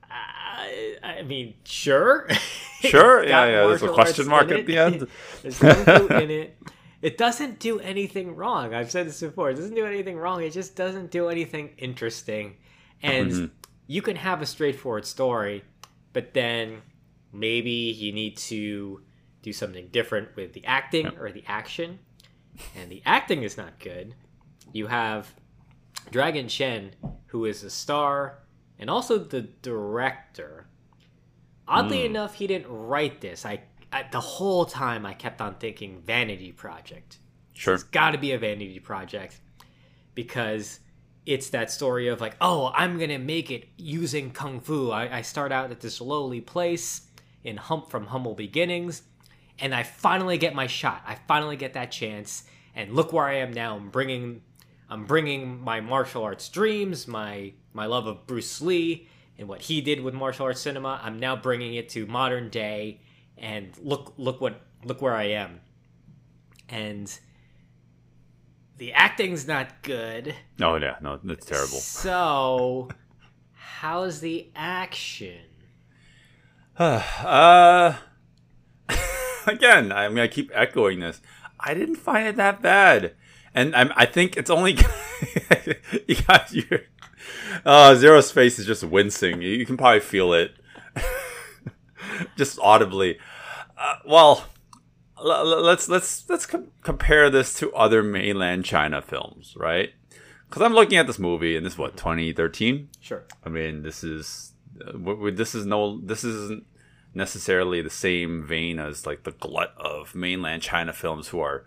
I, 0.09 0.95
I 1.03 1.21
mean, 1.23 1.55
sure. 1.63 2.27
Sure. 2.81 3.23
Yeah, 3.25 3.45
yeah. 3.45 3.67
There's 3.67 3.81
a 3.81 3.87
question 3.87 4.27
mark 4.27 4.51
at 4.51 4.59
it. 4.59 4.65
the 4.67 4.77
end. 4.77 5.07
There's 5.41 5.57
kung 5.57 5.73
fu 5.85 6.07
in 6.07 6.29
it. 6.29 6.57
It 7.01 7.17
doesn't 7.17 7.57
do 7.57 7.79
anything 7.79 8.35
wrong. 8.35 8.75
I've 8.75 8.91
said 8.91 9.07
this 9.07 9.21
before. 9.21 9.49
It 9.49 9.55
doesn't 9.55 9.73
do 9.73 9.87
anything 9.87 10.17
wrong. 10.17 10.43
It 10.43 10.51
just 10.51 10.75
doesn't 10.75 11.09
do 11.09 11.29
anything 11.29 11.69
interesting. 11.79 12.57
And 13.01 13.31
Mm-hmm. 13.31 13.45
you 13.87 14.03
can 14.03 14.15
have 14.17 14.43
a 14.43 14.45
straightforward 14.45 15.07
story, 15.07 15.63
but 16.13 16.35
then 16.35 16.83
maybe 17.39 17.69
you 17.71 18.11
need 18.11 18.37
to 18.37 19.01
do 19.41 19.53
something 19.53 19.87
different 19.89 20.35
with 20.35 20.53
the 20.53 20.65
acting 20.65 21.07
or 21.19 21.31
the 21.31 21.43
action. 21.47 21.99
And 22.75 22.89
the 22.91 23.01
acting 23.05 23.43
is 23.43 23.57
not 23.57 23.79
good. 23.79 24.15
You 24.73 24.87
have 24.87 25.33
Dragon 26.11 26.47
Chen, 26.47 26.91
who 27.27 27.45
is 27.45 27.63
a 27.63 27.69
star 27.69 28.39
and 28.79 28.89
also 28.89 29.17
the 29.19 29.41
director. 29.41 30.67
Oddly 31.67 32.01
Hmm. 32.01 32.05
enough, 32.11 32.35
he 32.35 32.47
didn't 32.47 32.67
write 32.69 33.21
this. 33.21 33.45
I, 33.45 33.61
I 33.91 34.03
the 34.11 34.19
whole 34.19 34.65
time 34.65 35.05
I 35.05 35.13
kept 35.13 35.41
on 35.41 35.55
thinking 35.55 36.01
vanity 36.01 36.51
project. 36.51 37.19
Sure. 37.53 37.73
It's 37.75 37.83
got 37.83 38.11
to 38.11 38.17
be 38.17 38.33
a 38.33 38.37
vanity 38.39 38.79
project 38.79 39.39
because 40.13 40.79
it's 41.25 41.49
that 41.49 41.71
story 41.71 42.07
of 42.07 42.21
like, 42.21 42.35
oh, 42.41 42.71
I'm 42.75 42.99
gonna 42.99 43.17
make 43.19 43.49
it 43.49 43.65
using 43.77 44.31
kung 44.31 44.59
fu. 44.59 44.91
I, 44.91 45.17
I 45.17 45.21
start 45.21 45.51
out 45.51 45.71
at 45.71 45.79
this 45.79 45.99
lowly 46.01 46.41
place 46.41 47.04
in 47.45 47.57
hum 47.57 47.83
from 47.87 48.07
humble 48.07 48.33
beginnings, 48.33 49.03
and 49.59 49.73
I 49.73 49.83
finally 49.83 50.37
get 50.37 50.53
my 50.53 50.67
shot. 50.67 51.01
I 51.07 51.15
finally 51.27 51.55
get 51.55 51.73
that 51.75 51.91
chance, 51.91 52.43
and 52.75 52.93
look 52.93 53.13
where 53.13 53.25
I 53.25 53.35
am 53.35 53.53
now. 53.53 53.77
I'm 53.77 53.89
bringing, 53.89 54.41
I'm 54.89 55.05
bringing 55.05 55.61
my 55.61 55.79
martial 55.79 56.23
arts 56.23 56.49
dreams, 56.49 57.07
my 57.07 57.53
my 57.71 57.85
love 57.85 58.07
of 58.07 58.27
Bruce 58.27 58.61
Lee 58.61 59.07
and 59.37 59.47
what 59.47 59.61
he 59.61 59.81
did 59.81 60.01
with 60.01 60.13
martial 60.13 60.45
arts 60.45 60.61
cinema. 60.61 60.99
I'm 61.03 61.19
now 61.19 61.35
bringing 61.35 61.75
it 61.75 61.89
to 61.89 62.05
modern 62.05 62.49
day, 62.49 63.01
and 63.37 63.71
look 63.81 64.13
look 64.17 64.41
what 64.41 64.61
look 64.83 65.01
where 65.01 65.15
I 65.15 65.25
am. 65.25 65.61
And 66.67 67.15
the 68.77 68.93
acting's 68.93 69.47
not 69.47 69.83
good. 69.83 70.35
Oh 70.61 70.75
yeah, 70.75 70.95
no, 71.01 71.19
that's 71.23 71.45
terrible. 71.45 71.77
So, 71.77 72.89
how's 73.53 74.19
the 74.19 74.49
action? 74.55 75.41
Uh, 76.79 77.95
again, 79.47 79.91
I'm 79.91 80.13
gonna 80.13 80.27
keep 80.27 80.51
echoing 80.53 80.99
this. 80.99 81.21
I 81.59 81.73
didn't 81.73 81.95
find 81.95 82.27
it 82.27 82.35
that 82.35 82.61
bad, 82.61 83.13
and 83.53 83.73
I'm, 83.75 83.93
I 83.95 84.05
think 84.05 84.35
it's 84.35 84.49
only 84.49 84.73
you 86.07 86.15
got 86.27 86.51
your 86.51 86.81
uh, 87.65 87.95
Zero's 87.95 88.31
face 88.31 88.59
is 88.59 88.65
just 88.65 88.83
wincing. 88.83 89.41
You, 89.41 89.65
can 89.65 89.77
probably 89.77 90.01
feel 90.01 90.33
it, 90.33 90.55
just 92.37 92.59
audibly. 92.61 93.19
Uh, 93.77 93.95
well, 94.05 94.45
l- 95.17 95.61
let's 95.61 95.87
let's 95.87 96.29
let's 96.29 96.45
com- 96.45 96.71
compare 96.83 97.29
this 97.29 97.53
to 97.59 97.73
other 97.73 98.03
mainland 98.03 98.65
China 98.65 99.01
films, 99.01 99.55
right? 99.57 99.93
Because 100.49 100.61
I'm 100.61 100.73
looking 100.73 100.97
at 100.97 101.07
this 101.07 101.19
movie, 101.19 101.55
and 101.55 101.65
this 101.65 101.73
is 101.73 101.79
what 101.79 101.97
2013. 101.97 102.89
Sure. 102.99 103.23
I 103.45 103.49
mean, 103.49 103.81
this 103.81 104.03
is 104.03 104.51
this 105.31 105.55
is 105.55 105.65
no 105.65 105.99
this 106.01 106.23
isn't 106.23 106.65
necessarily 107.13 107.81
the 107.81 107.89
same 107.89 108.45
vein 108.45 108.77
as 108.77 109.05
like 109.05 109.23
the 109.23 109.31
glut 109.31 109.73
of 109.77 110.13
mainland 110.13 110.61
China 110.61 110.91
films 110.91 111.29
who 111.29 111.39
are 111.39 111.65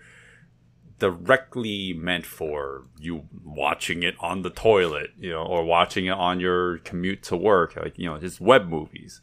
directly 0.98 1.92
meant 1.92 2.26
for 2.26 2.84
you 2.98 3.24
watching 3.44 4.02
it 4.02 4.14
on 4.20 4.42
the 4.42 4.50
toilet, 4.50 5.10
you 5.16 5.30
know, 5.30 5.42
or 5.42 5.64
watching 5.64 6.06
it 6.06 6.12
on 6.12 6.40
your 6.40 6.78
commute 6.78 7.22
to 7.22 7.36
work, 7.36 7.76
like 7.76 7.98
you 7.98 8.06
know, 8.06 8.18
just 8.18 8.40
web 8.40 8.68
movies. 8.68 9.20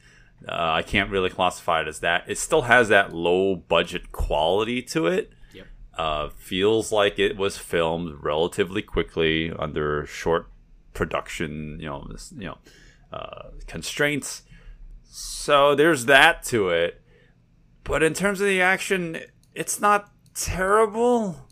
Uh, 0.47 0.73
I 0.73 0.81
can't 0.83 1.09
really 1.09 1.29
classify 1.29 1.81
it 1.81 1.87
as 1.87 1.99
that. 1.99 2.23
It 2.27 2.37
still 2.37 2.63
has 2.63 2.89
that 2.89 3.13
low 3.13 3.55
budget 3.55 4.11
quality 4.11 4.81
to 4.83 5.07
it. 5.07 5.31
Yep. 5.53 5.67
Uh, 5.97 6.29
feels 6.29 6.91
like 6.91 7.19
it 7.19 7.37
was 7.37 7.57
filmed 7.57 8.23
relatively 8.23 8.81
quickly 8.81 9.51
under 9.51 10.05
short 10.05 10.47
production, 10.93 11.79
you 11.79 11.87
know, 11.87 12.07
this, 12.11 12.33
you 12.37 12.45
know, 12.45 12.57
uh, 13.15 13.49
constraints. 13.67 14.43
So 15.03 15.75
there's 15.75 16.05
that 16.05 16.43
to 16.45 16.69
it. 16.69 17.01
But 17.83 18.03
in 18.03 18.13
terms 18.13 18.41
of 18.41 18.47
the 18.47 18.61
action, 18.61 19.19
it's 19.53 19.79
not 19.79 20.11
terrible. 20.33 21.47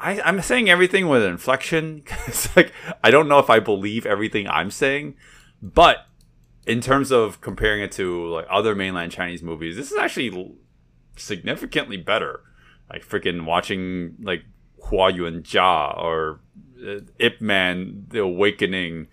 I, 0.00 0.20
I'm 0.20 0.40
saying 0.42 0.68
everything 0.68 1.08
with 1.08 1.22
inflection. 1.22 2.02
it's 2.26 2.54
like 2.56 2.72
I 3.02 3.10
don't 3.10 3.28
know 3.28 3.38
if 3.38 3.48
I 3.50 3.60
believe 3.60 4.04
everything 4.04 4.48
I'm 4.48 4.70
saying, 4.70 5.14
but 5.62 6.06
in 6.66 6.80
terms 6.80 7.10
of 7.10 7.40
comparing 7.40 7.82
it 7.82 7.92
to 7.92 8.26
like 8.28 8.46
other 8.50 8.74
mainland 8.74 9.12
Chinese 9.12 9.42
movies, 9.42 9.76
this 9.76 9.90
is 9.90 9.98
actually 9.98 10.54
significantly 11.16 11.96
better. 11.96 12.40
Like 12.90 13.06
freaking 13.06 13.44
watching 13.44 14.16
like 14.20 14.44
Hua 14.84 15.08
Yuan 15.08 15.42
Jia 15.42 15.96
or 15.98 16.40
uh, 16.86 17.00
Ip 17.18 17.40
Man: 17.40 18.06
The 18.08 18.20
Awakening 18.20 19.08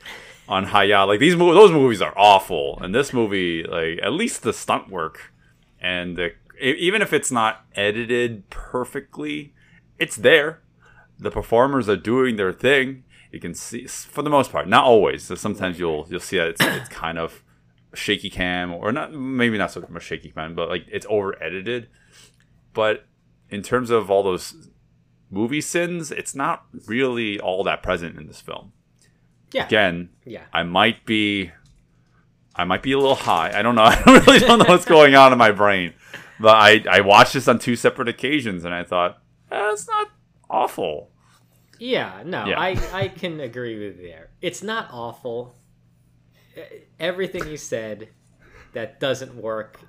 on 0.48 0.66
Hi-YAH. 0.66 1.04
Like 1.04 1.20
these, 1.20 1.36
mo- 1.36 1.54
those 1.54 1.72
movies 1.72 2.02
are 2.02 2.14
awful, 2.18 2.80
and 2.82 2.94
this 2.94 3.14
movie, 3.14 3.64
like 3.64 4.00
at 4.04 4.14
least 4.14 4.44
the 4.44 4.54
stunt 4.54 4.90
work 4.90 5.34
and 5.80 6.18
the 6.18 6.32
even 6.60 7.02
if 7.02 7.12
it's 7.12 7.32
not 7.32 7.66
edited 7.76 8.50
perfectly, 8.50 9.54
it's 10.00 10.16
there. 10.16 10.62
The 11.20 11.32
performers 11.32 11.90
are 11.90 11.98
doing 11.98 12.36
their 12.36 12.54
thing. 12.54 13.04
You 13.32 13.40
can 13.40 13.54
see, 13.54 13.88
for 13.88 14.22
the 14.22 14.30
most 14.30 14.52
part, 14.52 14.68
not 14.68 14.86
always. 14.86 15.24
So 15.24 15.36
sometimes 15.36 15.80
you'll 15.80 16.08
you'll 16.10 16.20
see 16.20 16.38
that 16.38 16.50
it's, 16.50 16.62
it's 16.62 16.90
kind 16.90 17.18
of 17.18 17.44
shaky 17.94 18.30
cam 18.30 18.74
or 18.74 18.92
not, 18.92 19.14
maybe 19.14 19.58
not 19.58 19.72
so 19.72 19.86
much 19.90 20.04
shaky 20.04 20.32
cam, 20.32 20.56
but 20.56 20.70
like 20.70 20.86
it's 20.92 21.06
over 21.10 21.42
edited. 21.44 21.90
But 22.74 23.06
in 23.50 23.62
terms 23.62 23.90
of 23.90 24.10
all 24.10 24.24
those 24.24 24.70
movie 25.30 25.62
sins, 25.62 26.12
it's 26.12 26.36
not 26.36 26.66
really 26.88 27.40
all 27.40 27.64
that 27.64 27.84
present 27.84 28.18
in 28.18 28.28
this 28.28 28.42
film. 28.42 28.74
Yeah. 29.56 29.66
Again, 29.66 30.10
Yeah. 30.26 30.44
I 30.54 30.64
might 30.64 31.06
be 31.06 31.52
I 32.56 32.64
might 32.66 32.84
be 32.84 32.92
a 32.92 32.98
little 32.98 33.16
high. 33.16 33.58
I 33.58 33.62
don't 33.62 33.76
know. 33.76 33.84
I 33.86 34.02
really 34.06 34.40
don't 34.40 34.60
know 34.60 34.66
what's 34.66 34.86
going 34.86 35.16
on 35.16 35.32
in 35.32 35.38
my 35.38 35.52
brain. 35.52 35.94
But 36.40 36.56
I, 36.56 36.84
I 36.90 37.02
watched 37.02 37.34
this 37.34 37.48
on 37.48 37.60
two 37.60 37.76
separate 37.76 38.10
occasions 38.10 38.66
and 38.66 38.74
I 38.74 38.84
thought, 38.84 39.22
eh, 39.52 39.70
it's 39.72 39.88
not 39.88 40.10
awful. 40.50 41.10
Yeah, 41.80 42.24
no, 42.26 42.46
Yeah. 42.46 42.60
I 42.60 42.78
I 42.94 43.08
can 43.08 43.40
agree 43.40 43.78
with 43.80 43.98
you 44.00 44.08
there. 44.08 44.30
It's 44.42 44.62
not 44.64 44.90
awful. 44.92 45.56
Everything 47.00 47.48
you 47.48 47.58
said 47.58 48.10
that 48.74 49.00
doesn't 49.00 49.36
work, 49.36 49.80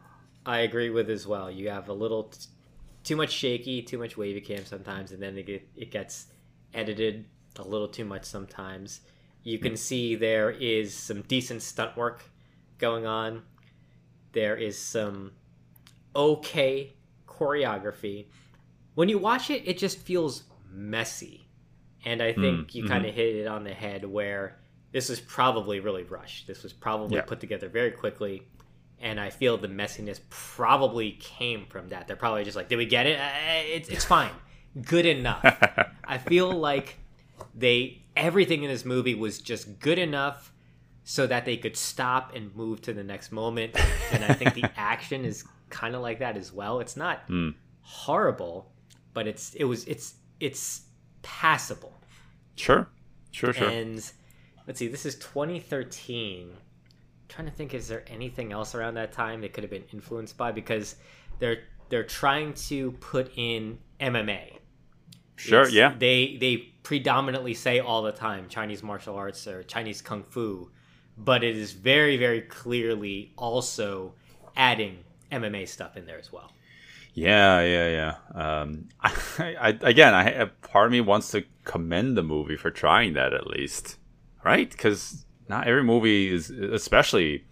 I 0.45 0.59
agree 0.61 0.91
with 0.91 1.11
as 1.11 1.27
well. 1.27 1.51
You 1.51 1.71
have 1.71 1.89
a 1.89 1.93
little 1.93 2.25
t- 2.25 2.47
too 3.05 3.15
much 3.17 3.31
shaky, 3.33 3.83
too 3.83 3.99
much 3.99 4.17
wavy 4.17 4.41
cam 4.41 4.65
sometimes, 4.65 5.13
and 5.13 5.23
then 5.23 5.37
it 5.39 5.47
get, 5.47 5.69
it 5.77 5.91
gets 5.93 6.27
edited 6.75 7.25
a 7.57 7.63
little 7.63 7.87
too 7.89 8.05
much 8.05 8.25
sometimes. 8.25 9.01
You 9.47 9.59
hmm. 9.59 9.63
can 9.63 9.77
see 9.77 10.17
there 10.17 10.51
is 10.51 10.93
some 10.93 11.23
decent 11.23 11.63
stunt 11.63 11.97
work 11.97 12.25
going 12.79 13.07
on. 13.07 13.43
There 14.33 14.57
is 14.57 14.77
some 14.77 15.33
okay 16.15 16.95
choreography. 17.29 18.27
When 18.97 19.09
you 19.09 19.19
watch 19.19 19.51
it, 19.51 19.63
it 19.65 19.79
just 19.79 19.99
feels 19.99 20.43
messy. 20.69 21.49
And 22.05 22.21
I 22.21 22.33
think 22.33 22.73
hmm. 22.73 22.77
you 22.77 22.83
mm-hmm. 22.83 22.93
kind 22.93 23.07
of 23.07 23.15
hit 23.15 23.37
it 23.37 23.47
on 23.47 23.63
the 23.63 23.73
head 23.73 24.05
where 24.05 24.59
this 24.91 25.09
was 25.09 25.21
probably 25.21 25.79
really 25.79 26.03
rushed. 26.03 26.49
This 26.49 26.65
was 26.65 26.73
probably 26.73 27.17
Yeah. 27.17 27.23
put 27.23 27.39
together 27.39 27.69
very 27.69 27.93
quickly. 27.93 28.43
And 28.99 29.21
I 29.21 29.31
feel 29.31 29.59
the 29.59 29.69
messiness 29.69 30.21
probably 30.29 31.13
came 31.21 31.67
from 31.67 31.91
that. 31.91 32.09
They're 32.09 32.17
probably 32.17 32.43
just 32.43 32.57
like, 32.57 32.69
did 32.69 32.77
we 32.77 32.87
get 32.87 33.07
it? 33.07 33.21
Uh, 33.21 33.31
it's, 33.67 33.89
it's 33.91 34.05
fine. 34.05 34.33
Good 34.83 35.07
enough. 35.07 35.45
I 36.05 36.19
feel 36.19 36.51
like 36.51 36.97
they 37.55 38.06
everything 38.17 38.63
in 38.63 38.71
this 38.71 38.85
movie 38.85 39.15
was 39.15 39.39
just 39.39 39.79
good 39.79 39.99
enough 39.99 40.53
so 41.05 41.27
that 41.27 41.45
they 41.45 41.57
could 41.57 41.77
stop 41.77 42.35
and 42.35 42.55
move 42.57 42.81
to 42.83 42.93
the 42.93 43.05
next 43.05 43.31
moment. 43.31 43.77
And 44.11 44.25
I 44.25 44.33
think 44.33 44.55
the 44.55 44.69
action 44.77 45.25
is 45.25 45.45
kind 45.71 45.95
of 45.95 46.03
like 46.03 46.19
that 46.19 46.37
as 46.37 46.53
well. 46.53 46.81
It's 46.81 46.97
not 46.97 47.23
hmm. 47.29 47.51
horrible, 47.81 48.73
but 49.15 49.27
it's 49.27 49.55
it 49.55 49.65
was 49.65 49.85
it's 49.85 50.15
it's 50.41 50.83
passable. 51.23 51.93
Sure, 52.57 52.89
sure, 53.31 53.53
sure. 53.53 53.69
And 53.69 54.11
let's 54.67 54.79
see, 54.79 54.89
this 54.89 55.07
is 55.07 55.15
2013. 55.17 56.51
trying 57.29 57.47
to 57.47 57.53
think, 57.53 57.75
is 57.75 57.87
there 57.87 58.05
anything 58.09 58.53
else 58.53 58.75
around 58.75 58.95
that 58.95 59.13
time 59.13 59.41
that 59.43 59.53
could 59.53 59.63
have 59.63 59.71
been 59.71 59.85
influenced 59.93 60.37
by? 60.37 60.53
Because 60.53 60.97
they're 61.39 61.65
they're 61.89 62.05
trying 62.05 62.55
to 62.55 62.93
put 62.93 63.31
in 63.37 63.79
MMA. 64.01 64.59
Sure, 65.37 65.61
It's- 65.63 65.73
yeah. 65.75 65.95
They 65.99 66.37
they 66.41 66.57
predominantly 66.83 67.55
say 67.55 67.79
all 67.81 68.03
the 68.03 68.13
time 68.13 68.49
Chinese 68.49 68.83
martial 68.83 69.17
arts 69.17 69.47
or 69.47 69.63
Chinese 69.63 70.01
kung 70.03 70.23
fu, 70.25 70.71
but 71.17 71.43
it 71.45 71.57
is 71.57 71.73
very 71.73 72.17
very 72.17 72.41
clearly 72.43 73.33
also 73.37 74.15
adding 74.57 74.99
MMA 75.33 75.67
stuff 75.69 75.97
in 75.97 76.07
there 76.07 76.19
as 76.19 76.33
well. 76.33 76.51
Yeah, 77.15 77.63
yeah, 77.63 78.15
yeah. 78.35 78.61
Um, 78.61 78.89
I, 79.01 79.57
I, 79.61 79.69
again, 79.81 80.13
I 80.15 80.45
part 80.69 80.87
of 80.87 80.93
me 80.93 81.01
wants 81.01 81.31
to 81.31 81.45
commend 81.65 82.17
the 82.17 82.23
movie 82.23 82.57
for 82.57 82.71
trying 82.71 83.15
that 83.15 83.33
at 83.33 83.47
least, 83.47 83.97
right? 84.45 84.71
Because 84.71 85.25
not 85.49 85.67
every 85.67 85.83
movie 85.83 86.33
is, 86.33 86.51
especially. 86.51 87.45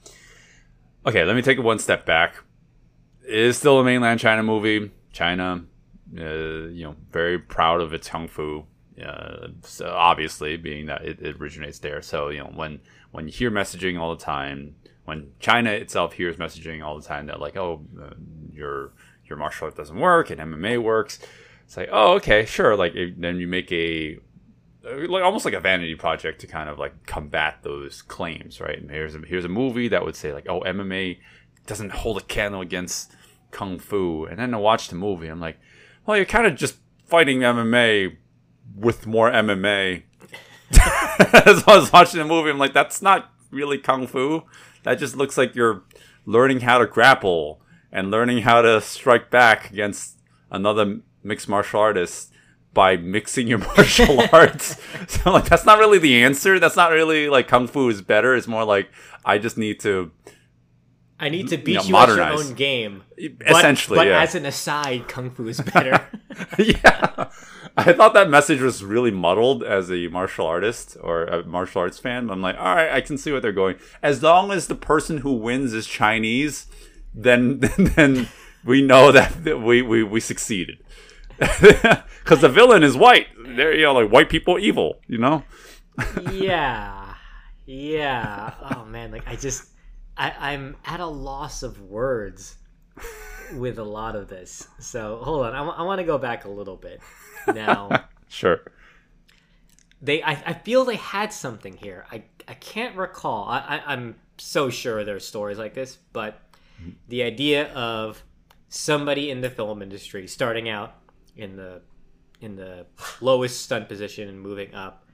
Okay, 1.06 1.24
let 1.24 1.34
me 1.36 1.42
take 1.42 1.58
it 1.58 1.62
one 1.62 1.78
step 1.78 2.06
back. 2.06 2.36
It 3.26 3.34
is 3.34 3.56
still 3.58 3.78
a 3.80 3.84
mainland 3.84 4.20
China 4.20 4.42
movie. 4.42 4.90
China, 5.12 5.64
uh, 6.18 6.68
you 6.68 6.84
know, 6.84 6.96
very 7.10 7.38
proud 7.38 7.80
of 7.80 7.92
its 7.92 8.08
kung 8.08 8.28
fu. 8.28 8.64
Uh, 9.02 9.48
so 9.62 9.90
obviously, 9.90 10.56
being 10.56 10.86
that 10.86 11.04
it, 11.04 11.20
it 11.20 11.36
originates 11.40 11.80
there. 11.80 12.02
So 12.02 12.28
you 12.28 12.38
know, 12.38 12.52
when 12.54 12.80
when 13.10 13.26
you 13.26 13.32
hear 13.32 13.50
messaging 13.50 13.98
all 13.98 14.14
the 14.14 14.22
time, 14.22 14.76
when 15.04 15.32
China 15.40 15.70
itself 15.70 16.12
hears 16.14 16.36
messaging 16.36 16.84
all 16.84 16.98
the 16.98 17.06
time 17.06 17.26
that 17.26 17.40
like, 17.40 17.56
oh, 17.56 17.84
uh, 18.00 18.14
your 18.52 18.92
your 19.26 19.38
martial 19.38 19.66
art 19.66 19.76
doesn't 19.76 19.98
work 19.98 20.30
and 20.30 20.40
MMA 20.40 20.82
works, 20.82 21.18
it's 21.64 21.76
like, 21.76 21.88
oh, 21.90 22.14
okay, 22.14 22.44
sure. 22.44 22.76
Like 22.76 22.94
it, 22.94 23.20
then 23.20 23.38
you 23.38 23.46
make 23.46 23.72
a 23.72 24.18
like 24.84 25.22
almost 25.22 25.44
like 25.44 25.54
a 25.54 25.60
vanity 25.60 25.94
project 25.94 26.40
to 26.42 26.46
kind 26.46 26.68
of 26.68 26.78
like 26.78 27.06
combat 27.06 27.58
those 27.62 28.02
claims, 28.02 28.60
right? 28.60 28.78
And 28.78 28.90
here's 28.90 29.14
a, 29.14 29.20
here's 29.20 29.44
a 29.44 29.48
movie 29.48 29.88
that 29.88 30.04
would 30.04 30.16
say 30.16 30.32
like, 30.32 30.46
oh, 30.48 30.60
MMA 30.60 31.18
doesn't 31.66 31.90
hold 31.90 32.18
a 32.18 32.20
candle 32.20 32.60
against 32.60 33.12
kung 33.50 33.78
fu, 33.78 34.26
and 34.26 34.38
then 34.38 34.50
to 34.50 34.58
watch 34.58 34.88
the 34.88 34.96
movie, 34.96 35.28
I'm 35.28 35.40
like, 35.40 35.58
well, 36.06 36.16
you're 36.16 36.26
kind 36.26 36.46
of 36.46 36.56
just 36.56 36.76
fighting 37.06 37.40
MMA 37.40 38.16
with 38.76 39.06
more 39.06 39.30
MMA. 39.30 40.02
As 40.72 41.64
I 41.66 41.76
was 41.76 41.92
watching 41.92 42.18
the 42.18 42.26
movie, 42.26 42.50
I'm 42.50 42.58
like, 42.58 42.72
that's 42.72 43.00
not 43.00 43.30
really 43.50 43.78
kung 43.78 44.06
fu. 44.06 44.42
That 44.82 44.98
just 44.98 45.16
looks 45.16 45.38
like 45.38 45.54
you're 45.54 45.84
learning 46.26 46.60
how 46.60 46.78
to 46.78 46.86
grapple 46.86 47.60
and 47.92 48.10
learning 48.10 48.42
how 48.42 48.62
to 48.62 48.80
strike 48.80 49.30
back 49.30 49.70
against 49.70 50.20
another 50.50 51.00
mixed 51.22 51.48
martial 51.48 51.80
artist 51.80 52.32
by 52.72 52.96
mixing 52.96 53.46
your 53.46 53.58
martial 53.76 54.22
arts. 54.32 54.80
So 55.06 55.32
like 55.32 55.44
that's 55.44 55.66
not 55.66 55.78
really 55.78 55.98
the 55.98 56.22
answer. 56.22 56.58
That's 56.58 56.76
not 56.76 56.90
really 56.90 57.28
like 57.28 57.46
kung 57.46 57.66
fu 57.66 57.88
is 57.88 58.00
better. 58.00 58.34
It's 58.34 58.46
more 58.46 58.64
like 58.64 58.88
I 59.24 59.38
just 59.38 59.58
need 59.58 59.80
to 59.80 60.12
I 61.24 61.30
need 61.30 61.48
to 61.48 61.56
beat 61.56 61.76
know, 61.76 61.82
you 61.84 61.96
at 61.96 62.08
your 62.08 62.22
own 62.22 62.52
game. 62.52 63.02
Essentially, 63.16 63.96
but, 63.96 64.02
but 64.02 64.08
yeah. 64.08 64.20
as 64.20 64.34
an 64.34 64.44
aside, 64.44 65.08
kung 65.08 65.30
fu 65.30 65.48
is 65.48 65.58
better. 65.74 66.06
yeah. 66.58 67.30
I 67.78 67.94
thought 67.94 68.12
that 68.12 68.28
message 68.28 68.60
was 68.60 68.84
really 68.84 69.10
muddled 69.10 69.64
as 69.64 69.90
a 69.90 70.08
martial 70.08 70.46
artist 70.46 70.98
or 71.00 71.24
a 71.24 71.42
martial 71.42 71.80
arts 71.80 71.98
fan. 71.98 72.28
I'm 72.28 72.42
like, 72.42 72.58
all 72.58 72.74
right, 72.76 72.92
I 72.92 73.00
can 73.00 73.16
see 73.16 73.32
what 73.32 73.40
they're 73.40 73.52
going. 73.52 73.76
As 74.02 74.22
long 74.22 74.52
as 74.52 74.66
the 74.66 74.74
person 74.74 75.18
who 75.18 75.32
wins 75.32 75.72
is 75.72 75.86
Chinese, 75.86 76.66
then 77.14 77.60
then 77.78 78.28
we 78.62 78.82
know 78.82 79.10
that 79.10 79.44
we 79.62 79.80
we, 79.80 80.02
we 80.02 80.20
succeeded. 80.20 80.76
Because 81.38 82.42
the 82.42 82.50
villain 82.50 82.82
is 82.82 82.98
white. 82.98 83.28
They're 83.56 83.74
you 83.74 83.84
know 83.84 83.94
like 83.94 84.12
white 84.12 84.28
people 84.28 84.58
evil. 84.58 85.00
You 85.06 85.18
know. 85.18 85.44
yeah, 86.32 87.14
yeah. 87.64 88.52
Oh 88.74 88.84
man, 88.84 89.10
like 89.10 89.26
I 89.26 89.36
just, 89.36 89.70
I, 90.16 90.52
I'm 90.52 90.76
at 90.84 91.00
a 91.00 91.06
loss 91.06 91.62
of 91.62 91.80
words 91.80 92.56
with 93.54 93.78
a 93.78 93.84
lot 93.84 94.16
of 94.16 94.28
this. 94.28 94.68
So 94.78 95.20
hold 95.22 95.46
on, 95.46 95.54
I, 95.54 95.82
want 95.82 95.98
to 95.98 96.04
go 96.04 96.18
back 96.18 96.44
a 96.44 96.50
little 96.50 96.76
bit 96.76 97.00
now. 97.46 98.06
Sure. 98.26 98.62
they, 100.02 100.20
I, 100.20 100.32
I 100.32 100.52
feel 100.54 100.84
they 100.84 100.96
had 100.96 101.32
something 101.32 101.76
here. 101.76 102.04
I, 102.10 102.24
I 102.48 102.54
can't 102.54 102.96
recall. 102.96 103.44
I, 103.44 103.58
I, 103.58 103.92
I'm 103.92 104.16
so 104.38 104.70
sure 104.70 105.04
there's 105.04 105.24
stories 105.24 105.56
like 105.56 105.72
this, 105.72 105.98
but 106.12 106.40
the 107.08 107.22
idea 107.22 107.72
of 107.74 108.24
somebody 108.68 109.30
in 109.30 109.40
the 109.40 109.50
film 109.50 109.82
industry 109.82 110.26
starting 110.26 110.68
out 110.68 110.96
in 111.36 111.54
the 111.54 111.80
in 112.40 112.56
the 112.56 112.86
lowest 113.20 113.62
stunt 113.62 113.88
position 113.88 114.28
and 114.28 114.40
moving 114.40 114.74
up. 114.74 115.04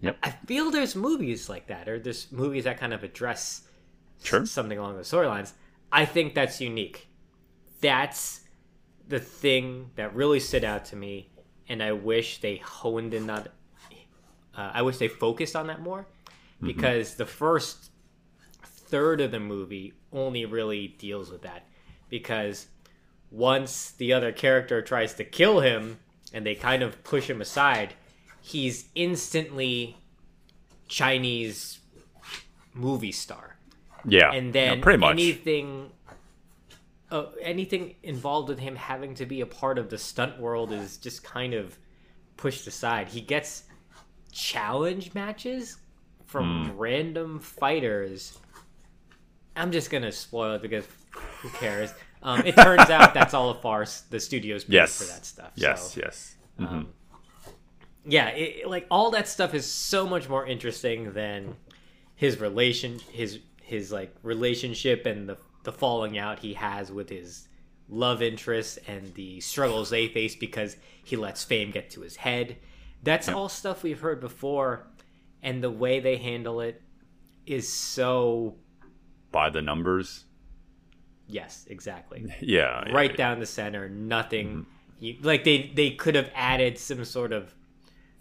Yep. 0.00 0.18
I 0.22 0.30
feel 0.30 0.70
there's 0.70 0.96
movies 0.96 1.48
like 1.48 1.68
that, 1.68 1.88
or 1.88 1.98
there's 1.98 2.30
movies 2.32 2.64
that 2.64 2.78
kind 2.78 2.92
of 2.92 3.04
address 3.04 3.62
Sure. 4.22 4.46
something 4.46 4.78
along 4.78 4.96
those 4.96 5.10
storylines. 5.10 5.52
I 5.92 6.04
think 6.04 6.34
that's 6.34 6.60
unique. 6.60 7.08
That's 7.80 8.40
the 9.06 9.20
thing 9.20 9.90
that 9.96 10.14
really 10.14 10.40
stood 10.40 10.64
out 10.64 10.86
to 10.86 10.96
me, 10.96 11.28
and 11.68 11.82
I 11.82 11.92
wish 11.92 12.40
they 12.40 12.56
honed 12.56 13.14
in 13.14 13.28
on 13.28 13.44
that. 13.44 13.52
Uh, 14.56 14.70
I 14.72 14.82
wish 14.82 14.98
they 14.98 15.08
focused 15.08 15.56
on 15.56 15.66
that 15.66 15.80
more, 15.80 16.06
because 16.62 17.16
the 17.16 17.26
first 17.26 17.90
third 18.62 19.20
of 19.20 19.30
the 19.30 19.40
movie 19.40 19.92
only 20.12 20.44
really 20.46 20.88
deals 20.88 21.30
with 21.30 21.42
that. 21.42 21.66
Because 22.08 22.68
once 23.30 23.90
the 23.92 24.12
other 24.12 24.32
character 24.32 24.80
tries 24.80 25.14
to 25.14 25.24
kill 25.24 25.60
him, 25.60 25.98
and 26.32 26.46
they 26.46 26.54
kind 26.54 26.82
of 26.82 27.02
push 27.04 27.28
him 27.28 27.40
aside, 27.40 27.94
he's 28.40 28.88
instantly 28.94 29.96
Chinese 30.88 31.80
movie 32.72 33.12
star 33.12 33.53
Yeah. 34.06 34.32
and 34.32 34.46
Yeah, 34.54 34.70
then 34.70 34.80
pretty 34.82 34.98
much. 34.98 35.12
anything 35.12 35.90
uh, 37.10 37.26
anything 37.40 37.94
involved 38.02 38.48
with 38.48 38.58
him 38.58 38.74
having 38.74 39.14
to 39.14 39.26
be 39.26 39.40
a 39.40 39.46
part 39.46 39.78
of 39.78 39.88
the 39.90 39.98
stunt 39.98 40.38
world 40.40 40.72
is 40.72 40.96
just 40.96 41.22
kind 41.22 41.54
of 41.54 41.78
pushed 42.36 42.66
aside 42.66 43.08
he 43.08 43.20
gets 43.20 43.64
challenge 44.32 45.14
matches 45.14 45.76
from 46.26 46.70
Hmm. 46.70 46.76
random 46.78 47.38
fighters 47.38 48.36
i'm 49.54 49.70
just 49.70 49.90
gonna 49.90 50.10
spoil 50.10 50.54
it 50.54 50.62
because 50.62 50.84
who 51.40 51.48
cares 51.50 51.92
um, 52.22 52.40
it 52.44 52.56
turns 52.56 52.90
out 52.90 53.14
that's 53.14 53.34
all 53.34 53.50
a 53.50 53.54
farce 53.54 54.00
the 54.10 54.18
studios 54.18 54.64
paid 54.64 54.72
yes. 54.72 54.98
for 54.98 55.04
that 55.12 55.24
stuff 55.24 55.52
Yes. 55.54 55.92
so 55.92 56.00
Yes. 56.00 56.34
yeah 58.06 58.28
it, 58.30 58.68
like 58.68 58.86
all 58.90 59.10
that 59.12 59.28
stuff 59.28 59.54
is 59.54 59.66
so 59.66 60.06
much 60.06 60.28
more 60.28 60.46
interesting 60.46 61.12
than 61.12 61.54
his 62.16 62.40
relation 62.40 62.98
his 63.12 63.38
his 63.64 63.90
like 63.90 64.14
relationship 64.22 65.06
and 65.06 65.28
the 65.28 65.36
the 65.64 65.72
falling 65.72 66.18
out 66.18 66.38
he 66.38 66.54
has 66.54 66.92
with 66.92 67.08
his 67.08 67.48
love 67.88 68.22
interest 68.22 68.78
and 68.86 69.12
the 69.14 69.40
struggles 69.40 69.90
they 69.90 70.08
face 70.08 70.36
because 70.36 70.76
he 71.04 71.16
lets 71.16 71.42
fame 71.44 71.70
get 71.70 71.90
to 71.90 72.00
his 72.00 72.16
head 72.16 72.56
that's 73.02 73.28
all 73.28 73.48
stuff 73.48 73.82
we've 73.82 74.00
heard 74.00 74.20
before 74.20 74.86
and 75.42 75.62
the 75.62 75.70
way 75.70 76.00
they 76.00 76.16
handle 76.16 76.60
it 76.60 76.82
is 77.46 77.70
so 77.70 78.56
By 79.32 79.50
the 79.50 79.62
numbers. 79.62 80.24
yes 81.26 81.66
exactly 81.68 82.32
Yeah. 82.40 82.90
right 82.92 83.14
down 83.16 83.38
the 83.40 83.46
center 83.46 83.88
nothing 83.88 84.48
mm-hmm. 84.48 84.62
you, 85.04 85.16
like 85.22 85.44
they 85.44 85.70
they 85.74 85.90
could 85.90 86.14
have 86.14 86.30
added 86.34 86.78
some 86.78 87.04
sort 87.04 87.32
of 87.32 87.54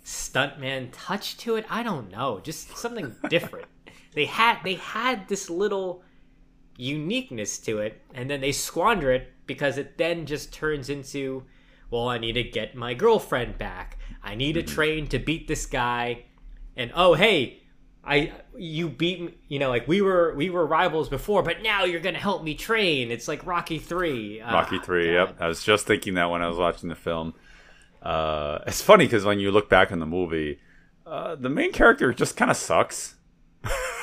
stuntman 0.06 0.90
touch 0.92 1.38
to 1.38 1.56
it. 1.56 1.66
I 1.70 1.84
don't 1.84 2.12
know, 2.12 2.40
just 2.42 2.78
something 2.78 3.16
different. 3.30 3.68
They 4.14 4.26
had 4.26 4.60
they 4.64 4.76
had 4.76 5.28
this 5.28 5.50
little 5.50 6.04
uniqueness 6.78 7.58
to 7.60 7.80
it, 7.80 8.02
and 8.14 8.30
then 8.30 8.42
they 8.42 8.52
squander 8.52 9.12
it 9.12 9.32
because 9.46 9.78
it 9.78 9.98
then 9.98 10.26
just 10.26 10.54
turns 10.54 10.90
into, 10.90 11.44
well, 11.92 12.08
I 12.08 12.18
need 12.18 12.34
to 12.34 12.44
get 12.44 12.76
my 12.76 12.94
girlfriend 12.94 13.58
back. 13.58 13.98
I 14.24 14.36
need 14.36 14.58
a 14.58 14.64
train 14.64 15.08
to 15.08 15.20
beat 15.20 15.48
this 15.48 15.66
guy, 15.66 16.26
and 16.76 16.92
oh 16.96 17.14
hey, 17.14 17.62
I 18.04 18.34
you 18.58 18.90
beat 18.90 19.22
me. 19.22 19.34
You 19.48 19.60
know, 19.60 19.70
like 19.70 19.88
we 19.88 20.02
were 20.02 20.34
we 20.36 20.50
were 20.50 20.66
rivals 20.66 21.10
before, 21.10 21.44
but 21.44 21.62
now 21.62 21.84
you're 21.84 22.00
gonna 22.00 22.20
help 22.20 22.44
me 22.44 22.56
train. 22.56 23.12
It's 23.12 23.28
like 23.28 23.46
Rocky 23.46 23.80
Three. 23.80 24.42
Ah, 24.42 24.54
Rocky 24.54 24.80
Three. 24.80 25.08
God. 25.08 25.14
Yep, 25.14 25.42
I 25.42 25.48
was 25.48 25.64
just 25.64 25.86
thinking 25.88 26.16
that 26.16 26.30
when 26.30 26.42
I 26.42 26.48
was 26.48 26.58
watching 26.58 26.90
the 26.90 26.96
film. 26.96 27.34
Uh, 28.02 28.60
it's 28.68 28.82
funny 28.82 29.06
because 29.06 29.24
when 29.24 29.40
you 29.40 29.52
look 29.52 29.70
back 29.70 29.92
in 29.92 30.00
the 30.00 30.06
movie, 30.06 30.60
uh, 31.06 31.36
the 31.36 31.50
main 31.50 31.72
character 31.72 32.14
just 32.14 32.36
kind 32.36 32.52
of 32.52 32.58
sucks, 32.58 33.16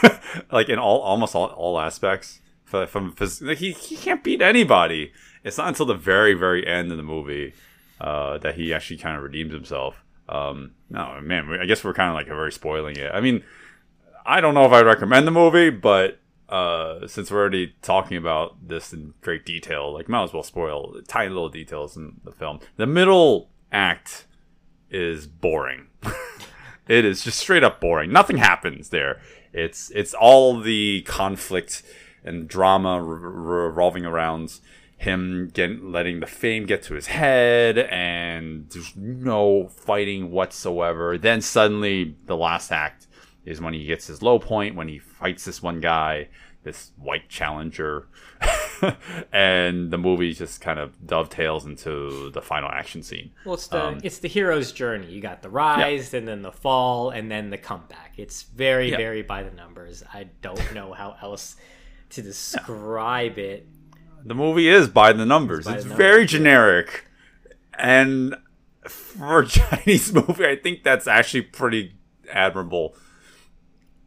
like 0.52 0.68
in 0.68 0.78
all 0.78 1.00
almost 1.00 1.34
all, 1.34 1.46
all 1.46 1.78
aspects. 1.78 2.40
From, 2.64 3.16
like 3.40 3.58
he 3.58 3.72
he 3.72 3.96
can't 3.96 4.22
beat 4.22 4.40
anybody. 4.40 5.12
It's 5.42 5.58
not 5.58 5.66
until 5.68 5.86
the 5.86 5.94
very 5.94 6.34
very 6.34 6.64
end 6.64 6.92
of 6.92 6.98
the 6.98 7.02
movie 7.02 7.52
uh, 8.00 8.38
that 8.38 8.54
he 8.54 8.72
actually 8.72 8.98
kind 8.98 9.16
of 9.16 9.24
redeems 9.24 9.52
himself. 9.52 10.04
Um, 10.28 10.72
no 10.88 11.20
man, 11.20 11.58
I 11.60 11.66
guess 11.66 11.82
we're 11.82 11.94
kind 11.94 12.10
of 12.10 12.14
like 12.14 12.28
very 12.28 12.52
spoiling 12.52 12.96
it. 12.96 13.10
I 13.12 13.20
mean, 13.20 13.42
I 14.24 14.40
don't 14.40 14.54
know 14.54 14.64
if 14.64 14.72
I'd 14.72 14.86
recommend 14.86 15.26
the 15.26 15.32
movie, 15.32 15.70
but 15.70 16.20
uh, 16.48 17.06
since 17.06 17.30
we're 17.30 17.40
already 17.40 17.74
talking 17.82 18.16
about 18.16 18.68
this 18.68 18.92
in 18.92 19.14
great 19.20 19.44
detail, 19.44 19.92
like 19.92 20.08
might 20.08 20.24
as 20.24 20.32
well 20.32 20.42
spoil 20.42 21.00
tiny 21.08 21.28
little 21.28 21.48
details 21.48 21.96
in 21.96 22.20
the 22.24 22.32
film. 22.32 22.60
The 22.76 22.86
middle 22.86 23.50
act 23.72 24.26
is 24.90 25.26
boring. 25.26 25.86
it 26.88 27.04
is 27.04 27.22
just 27.22 27.38
straight 27.38 27.64
up 27.64 27.80
boring. 27.80 28.12
Nothing 28.12 28.38
happens 28.38 28.90
there. 28.90 29.20
It's 29.52 29.90
it's 29.90 30.14
all 30.14 30.60
the 30.60 31.02
conflict 31.02 31.82
and 32.24 32.48
drama 32.48 33.02
re- 33.02 33.66
revolving 33.68 34.04
around 34.04 34.60
him 34.96 35.48
getting 35.54 35.90
letting 35.90 36.20
the 36.20 36.26
fame 36.26 36.66
get 36.66 36.82
to 36.82 36.94
his 36.94 37.06
head 37.06 37.78
and 37.78 38.68
there's 38.70 38.94
no 38.96 39.68
fighting 39.68 40.30
whatsoever. 40.30 41.16
Then 41.16 41.40
suddenly 41.40 42.16
the 42.26 42.36
last 42.36 42.70
act 42.70 43.06
is 43.44 43.60
when 43.60 43.72
he 43.72 43.86
gets 43.86 44.06
his 44.06 44.22
low 44.22 44.38
point 44.38 44.76
when 44.76 44.88
he 44.88 44.98
fights 44.98 45.46
this 45.46 45.62
one 45.62 45.80
guy, 45.80 46.28
this 46.62 46.92
white 46.96 47.28
challenger. 47.28 48.08
and 49.32 49.90
the 49.90 49.98
movie 49.98 50.32
just 50.32 50.60
kind 50.60 50.78
of 50.78 51.06
dovetails 51.06 51.64
into 51.66 52.30
the 52.30 52.42
final 52.42 52.68
action 52.70 53.02
scene. 53.02 53.30
Well, 53.44 53.54
it's 53.54 53.66
the 53.68 53.84
Um, 53.84 54.00
it's 54.02 54.18
the 54.18 54.28
hero's 54.28 54.72
journey. 54.72 55.06
You 55.06 55.20
got 55.20 55.42
the 55.42 55.50
rise, 55.50 56.12
and 56.14 56.26
then 56.26 56.42
the 56.42 56.52
fall, 56.52 57.10
and 57.10 57.30
then 57.30 57.50
the 57.50 57.58
comeback. 57.58 58.14
It's 58.16 58.42
very 58.42 58.90
Yeah. 58.90 58.96
very 58.96 59.22
by 59.22 59.42
the 59.42 59.50
numbers. 59.54 60.02
I 60.12 60.28
don't 60.42 60.74
know 60.74 60.92
how 60.92 61.16
else 61.22 61.56
to 62.10 62.22
describe 62.22 63.38
it. 63.38 63.66
The 64.24 64.34
movie 64.34 64.68
is 64.68 64.88
by 64.88 65.12
the 65.12 65.24
numbers. 65.24 65.64
by 65.66 65.74
It's, 65.76 65.84
the 65.84 65.94
very 65.94 66.10
numbers, 66.20 66.32
yeah. 66.32 66.38
generic. 66.38 67.04
And 67.78 68.34
for 68.86 69.40
a 69.40 69.46
Chinese 69.48 70.12
movie, 70.12 70.44
I 70.46 70.56
think 70.56 70.82
that's 70.84 71.06
actually 71.06 71.42
pretty 71.42 71.94
admirable. 72.30 72.94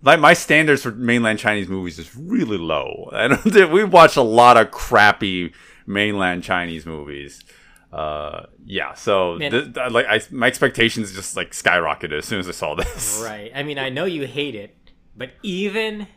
Like 0.03 0.19
my 0.19 0.33
standards 0.33 0.83
for 0.83 0.91
mainland 0.91 1.39
Chinese 1.39 1.67
movies 1.69 1.97
is 1.97 2.15
really 2.15 2.57
low. 2.57 3.09
I 3.13 3.27
don't 3.29 3.41
think 3.41 3.71
we 3.71 3.83
watch 3.83 4.15
a 4.17 4.21
lot 4.21 4.57
of 4.57 4.69
crappy 4.71 5.53
mainland 5.87 6.43
Chinese 6.43 6.85
movies. 6.85 7.43
Uh, 7.91 8.47
yeah, 8.65 8.93
so 8.95 9.35
Man. 9.37 9.51
th- 9.51 9.73
th- 9.75 9.91
like 9.91 10.05
I, 10.07 10.19
my 10.31 10.47
expectations 10.47 11.13
just 11.13 11.35
like 11.37 11.51
skyrocketed 11.51 12.17
as 12.17 12.25
soon 12.25 12.39
as 12.39 12.47
I 12.49 12.51
saw 12.51 12.75
this. 12.83 13.21
Right. 13.23 13.51
I 13.55 13.63
mean, 13.63 13.77
I 13.79 13.89
know 13.89 14.05
you 14.05 14.25
hate 14.27 14.55
it, 14.55 14.75
but 15.15 15.31
even 15.43 16.07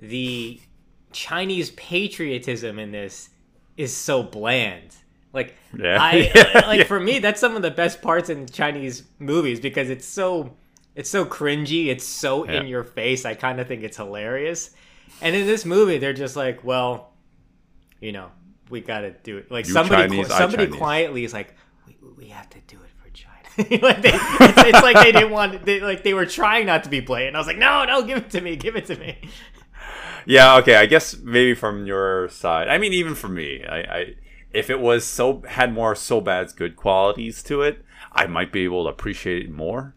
the 0.00 0.60
Chinese 1.12 1.70
patriotism 1.70 2.78
in 2.78 2.90
this 2.92 3.30
is 3.76 3.96
so 3.96 4.22
bland. 4.22 4.94
Like 5.32 5.54
Yeah. 5.78 5.98
I 6.00 6.12
Yeah, 6.34 6.66
like 6.66 6.78
yeah. 6.80 6.84
for 6.84 6.98
me 7.00 7.18
that's 7.20 7.40
some 7.40 7.56
of 7.56 7.62
the 7.62 7.70
best 7.70 8.02
parts 8.02 8.28
in 8.28 8.46
Chinese 8.46 9.04
movies 9.18 9.60
because 9.60 9.88
it's 9.90 10.06
so 10.06 10.56
it's 10.96 11.10
so 11.10 11.24
cringy, 11.24 11.86
it's 11.86 12.04
so 12.04 12.42
in 12.44 12.66
your 12.66 12.82
face. 12.82 13.24
I 13.24 13.34
kind 13.34 13.60
of 13.60 13.68
think 13.68 13.84
it's 13.84 13.98
hilarious. 13.98 14.70
And 15.20 15.36
in 15.36 15.46
this 15.46 15.64
movie 15.64 15.98
they're 15.98 16.12
just 16.12 16.34
like, 16.34 16.64
well, 16.64 17.12
you 18.00 18.12
know, 18.12 18.30
we 18.70 18.80
got 18.80 19.00
to 19.00 19.10
do 19.10 19.38
it. 19.38 19.50
Like 19.50 19.66
You 19.66 19.72
somebody 19.72 20.08
Chinese, 20.08 20.28
somebody 20.28 20.66
quietly 20.66 21.24
is 21.24 21.32
like 21.32 21.54
we, 21.86 21.96
we 22.16 22.28
have 22.28 22.48
to 22.50 22.58
do 22.66 22.78
it 22.82 22.90
for 22.96 23.10
China. 23.10 23.78
like 23.82 24.02
they, 24.02 24.10
it's, 24.12 24.62
it's 24.64 24.82
like 24.82 24.96
they 24.96 25.12
didn't 25.12 25.30
want 25.30 25.64
they 25.64 25.80
like 25.80 26.02
they 26.02 26.14
were 26.14 26.26
trying 26.26 26.66
not 26.66 26.82
to 26.84 26.90
be 26.90 27.00
blatant. 27.00 27.36
I 27.36 27.38
was 27.38 27.46
like, 27.46 27.58
no, 27.58 27.84
no, 27.84 28.02
give 28.02 28.18
it 28.18 28.30
to 28.30 28.40
me, 28.40 28.56
give 28.56 28.74
it 28.74 28.86
to 28.86 28.96
me. 28.96 29.18
Yeah, 30.26 30.56
okay. 30.56 30.74
I 30.74 30.86
guess 30.86 31.16
maybe 31.18 31.54
from 31.54 31.86
your 31.86 32.28
side. 32.28 32.68
I 32.68 32.78
mean, 32.78 32.92
even 32.92 33.14
for 33.14 33.28
me, 33.28 33.64
I, 33.64 33.78
I 33.78 34.14
if 34.52 34.70
it 34.70 34.80
was 34.80 35.04
so 35.04 35.42
had 35.46 35.72
more 35.72 35.94
so 35.94 36.20
bad's 36.20 36.52
good 36.52 36.76
qualities 36.76 37.42
to 37.44 37.62
it, 37.62 37.84
I 38.12 38.26
might 38.26 38.52
be 38.52 38.64
able 38.64 38.84
to 38.84 38.90
appreciate 38.90 39.44
it 39.44 39.50
more, 39.50 39.94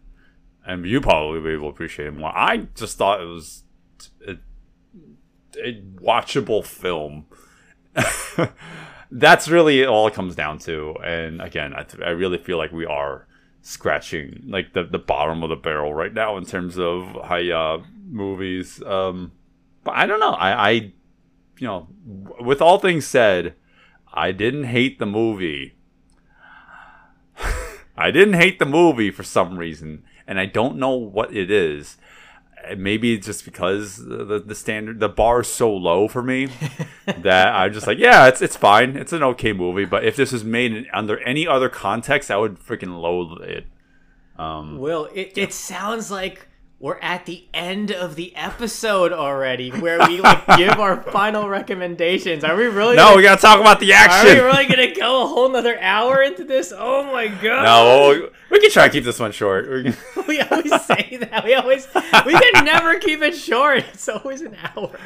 and 0.66 0.84
you 0.84 1.00
probably 1.00 1.40
to 1.58 1.66
appreciate 1.66 2.08
it 2.08 2.16
more. 2.16 2.36
I 2.36 2.68
just 2.74 2.98
thought 2.98 3.20
it 3.20 3.26
was 3.26 3.64
a, 4.26 4.36
a 5.62 5.80
watchable 5.96 6.64
film. 6.64 7.26
That's 9.10 9.48
really 9.48 9.84
all 9.84 10.06
it 10.06 10.14
comes 10.14 10.36
down 10.36 10.58
to. 10.60 10.94
And 11.04 11.42
again, 11.42 11.74
I, 11.74 11.84
I 12.04 12.10
really 12.10 12.38
feel 12.38 12.58
like 12.58 12.72
we 12.72 12.86
are 12.86 13.26
scratching 13.62 14.44
like 14.46 14.72
the, 14.72 14.84
the 14.84 14.98
bottom 14.98 15.42
of 15.42 15.50
the 15.50 15.56
barrel 15.56 15.92
right 15.92 16.14
now 16.14 16.36
in 16.36 16.44
terms 16.44 16.78
of 16.78 17.04
high 17.24 17.50
uh, 17.50 17.82
movies. 18.08 18.82
Um, 18.82 19.32
but 19.84 19.92
I 19.92 20.06
don't 20.06 20.20
know. 20.20 20.32
I, 20.32 20.68
I, 20.68 20.70
you 20.70 21.66
know, 21.66 21.88
with 22.40 22.62
all 22.62 22.78
things 22.78 23.06
said, 23.06 23.54
I 24.12 24.32
didn't 24.32 24.64
hate 24.64 24.98
the 24.98 25.06
movie. 25.06 25.74
I 27.96 28.10
didn't 28.10 28.34
hate 28.34 28.58
the 28.58 28.66
movie 28.66 29.10
for 29.10 29.22
some 29.22 29.58
reason, 29.58 30.04
and 30.30 30.38
I 30.38 30.46
don't 30.46 30.76
know 30.76 30.94
what 30.94 31.36
it 31.36 31.50
is. 31.50 31.98
Uh, 32.70 32.76
Maybe 32.76 33.14
it's 33.14 33.26
just 33.26 33.44
because 33.44 33.96
the 33.96 34.40
the 34.46 34.54
standard 34.54 35.00
the 35.00 35.08
bar 35.08 35.40
is 35.40 35.48
so 35.48 35.74
low 35.74 36.06
for 36.06 36.22
me 36.22 36.48
that 37.06 37.52
I'm 37.52 37.72
just 37.72 37.86
like, 37.86 37.98
yeah, 37.98 38.28
it's 38.28 38.40
it's 38.40 38.56
fine. 38.56 38.96
It's 38.96 39.12
an 39.12 39.24
okay 39.24 39.52
movie, 39.52 39.84
but 39.84 40.04
if 40.04 40.14
this 40.14 40.32
was 40.32 40.44
made 40.44 40.72
in, 40.72 40.86
under 40.94 41.18
any 41.20 41.46
other 41.46 41.68
context, 41.68 42.30
I 42.30 42.36
would 42.36 42.60
freaking 42.60 43.00
loathe 43.02 43.42
it. 43.42 43.66
Will, 44.78 45.06
it, 45.12 45.36
it 45.36 45.52
sounds 45.52 46.10
like 46.10 46.46
we're 46.80 46.98
at 47.00 47.26
the 47.26 47.44
end 47.52 47.92
of 47.92 48.16
the 48.16 48.34
episode 48.34 49.12
already, 49.12 49.68
where 49.68 49.98
we 50.08 50.18
like 50.22 50.46
give 50.56 50.80
our 50.80 51.02
final 51.02 51.46
recommendations. 51.46 52.42
Are 52.42 52.56
we 52.56 52.64
really? 52.64 52.96
No, 52.96 53.04
gonna, 53.04 53.16
we 53.18 53.22
gotta 53.22 53.40
talk 53.40 53.60
about 53.60 53.80
the 53.80 53.92
action. 53.92 54.30
are 54.30 54.34
we 54.34 54.40
really 54.40 54.66
gonna 54.66 54.94
go 54.94 55.24
a 55.24 55.26
whole 55.26 55.50
nother 55.50 55.78
hour 55.78 56.22
into 56.22 56.42
this? 56.42 56.72
Oh 56.74 57.04
my 57.12 57.28
god! 57.28 57.64
No, 57.64 58.30
we, 58.50 58.60
can 58.60 58.70
try 58.70 58.88
to 58.88 58.92
keep 58.92 59.04
this 59.04 59.20
one 59.20 59.30
short. 59.30 59.68
We 59.68 59.94
we 60.26 60.40
always 60.40 60.84
say 60.86 61.18
that. 61.20 61.44
We 61.44 61.54
always 61.54 61.86
we 62.24 62.32
can 62.32 62.64
never 62.64 62.98
keep 62.98 63.20
it 63.20 63.36
short. 63.36 63.84
It's 63.92 64.08
always 64.08 64.40
an 64.40 64.56
hour. 64.74 64.98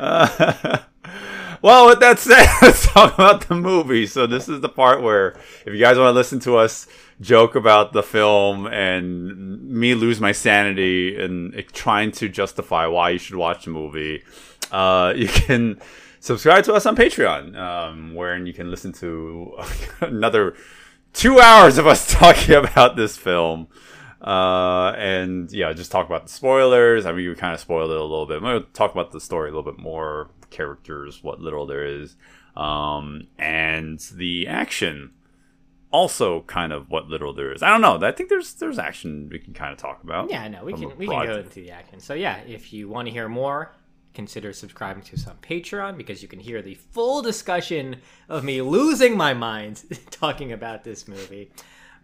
Uh, 0.00 0.78
well, 1.62 1.88
with 1.88 2.00
that 2.00 2.18
said, 2.18 2.46
let's 2.62 2.86
talk 2.86 3.12
about 3.12 3.46
the 3.48 3.54
movie. 3.54 4.06
So 4.06 4.26
this 4.26 4.48
is 4.48 4.62
the 4.62 4.68
part 4.70 5.02
where, 5.02 5.36
if 5.66 5.74
you 5.74 5.78
guys 5.78 5.98
want 5.98 6.08
to 6.08 6.12
listen 6.12 6.40
to 6.40 6.56
us 6.56 6.86
joke 7.20 7.54
about 7.54 7.92
the 7.92 8.02
film 8.02 8.66
and 8.66 9.62
me 9.62 9.94
lose 9.94 10.20
my 10.20 10.32
sanity 10.32 11.20
and 11.20 11.52
trying 11.72 12.12
to 12.12 12.28
justify 12.28 12.86
why 12.86 13.10
you 13.10 13.18
should 13.18 13.36
watch 13.36 13.64
the 13.64 13.70
movie, 13.70 14.22
uh, 14.70 15.12
you 15.16 15.28
can 15.28 15.80
subscribe 16.20 16.64
to 16.64 16.74
us 16.74 16.86
on 16.86 16.96
Patreon, 16.96 17.56
um, 17.56 18.14
wherein 18.14 18.46
you 18.46 18.52
can 18.52 18.70
listen 18.70 18.92
to 18.94 19.54
another 20.00 20.54
two 21.12 21.40
hours 21.40 21.78
of 21.78 21.86
us 21.86 22.10
talking 22.12 22.54
about 22.54 22.96
this 22.96 23.16
film. 23.16 23.68
Uh, 24.20 24.92
and 24.96 25.52
yeah, 25.52 25.72
just 25.72 25.92
talk 25.92 26.06
about 26.06 26.26
the 26.26 26.32
spoilers. 26.32 27.06
I 27.06 27.12
mean, 27.12 27.28
we 27.28 27.34
kind 27.36 27.54
of 27.54 27.60
spoiled 27.60 27.90
it 27.90 27.96
a 27.96 28.02
little 28.02 28.26
bit. 28.26 28.42
We'll 28.42 28.62
talk 28.62 28.92
about 28.92 29.12
the 29.12 29.20
story 29.20 29.48
a 29.48 29.54
little 29.54 29.70
bit 29.70 29.80
more, 29.80 30.30
characters, 30.50 31.22
what 31.22 31.40
little 31.40 31.66
there 31.66 31.84
is, 31.84 32.16
um, 32.56 33.28
and 33.38 34.00
the 34.14 34.48
action. 34.48 35.12
Also, 35.90 36.42
kind 36.42 36.72
of 36.72 36.90
what 36.90 37.08
little 37.08 37.32
there 37.32 37.52
is. 37.52 37.62
I 37.62 37.70
don't 37.70 37.80
know. 37.80 38.06
I 38.06 38.12
think 38.12 38.28
there's 38.28 38.54
there's 38.54 38.78
action 38.78 39.28
we 39.32 39.38
can 39.38 39.54
kind 39.54 39.72
of 39.72 39.78
talk 39.78 40.02
about. 40.02 40.30
Yeah, 40.30 40.46
no, 40.48 40.64
we 40.64 40.74
can 40.74 40.96
we 40.98 41.06
can 41.06 41.26
go 41.26 41.38
into 41.38 41.60
the 41.60 41.70
action. 41.70 42.00
So 42.00 42.14
yeah, 42.14 42.38
if 42.46 42.72
you 42.72 42.88
want 42.88 43.06
to 43.06 43.12
hear 43.12 43.28
more, 43.28 43.72
consider 44.12 44.52
subscribing 44.52 45.02
to 45.04 45.14
us 45.14 45.26
on 45.26 45.36
Patreon 45.36 45.96
because 45.96 46.22
you 46.22 46.28
can 46.28 46.40
hear 46.40 46.60
the 46.60 46.74
full 46.74 47.22
discussion 47.22 47.96
of 48.28 48.44
me 48.44 48.60
losing 48.60 49.16
my 49.16 49.32
mind 49.32 49.84
talking 50.10 50.52
about 50.52 50.84
this 50.84 51.08
movie. 51.08 51.50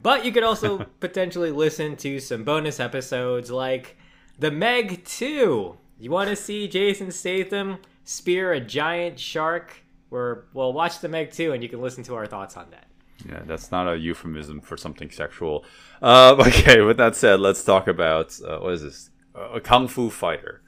But 0.01 0.25
you 0.25 0.33
could 0.33 0.45
also 0.45 0.79
potentially 1.01 1.51
listen 1.51 1.97
to 1.97 2.21
some 2.21 2.45
bonus 2.45 2.79
episodes 2.79 3.51
like 3.51 3.97
The 4.39 4.51
Meg 4.51 5.05
2. 5.05 5.77
You 5.99 6.11
want 6.11 6.31
to 6.31 6.37
see 6.37 6.69
Jason 6.69 7.11
Statham 7.11 7.79
spear 8.05 8.53
a 8.53 8.61
giant 8.61 9.19
shark? 9.19 9.83
Or 10.11 10.47
well, 10.53 10.73
watch 10.73 11.01
The 11.01 11.09
Meg 11.09 11.33
2 11.33 11.53
and 11.53 11.63
you 11.63 11.69
can 11.69 11.81
listen 11.81 12.05
to 12.05 12.15
our 12.15 12.27
thoughts 12.27 12.57
on 12.57 12.71
that. 12.71 12.87
Yeah, 13.29 13.43
that's 13.47 13.71
not 13.71 13.89
a 13.89 13.97
euphemism 13.97 14.61
for 14.61 14.77
something 14.77 15.11
sexual. 15.11 15.65
Uh, 16.03 16.37
okay, 16.47 16.81
with 16.81 16.97
that 16.97 17.17
said, 17.17 17.41
let's 17.41 17.65
talk 17.65 17.87
about 17.89 18.39
uh, 18.47 18.59
what 18.59 18.75
is 18.75 18.83
this? 18.83 19.11
a 19.35 19.61
kung 19.61 19.89
fu 19.89 20.11
fighter. 20.11 20.63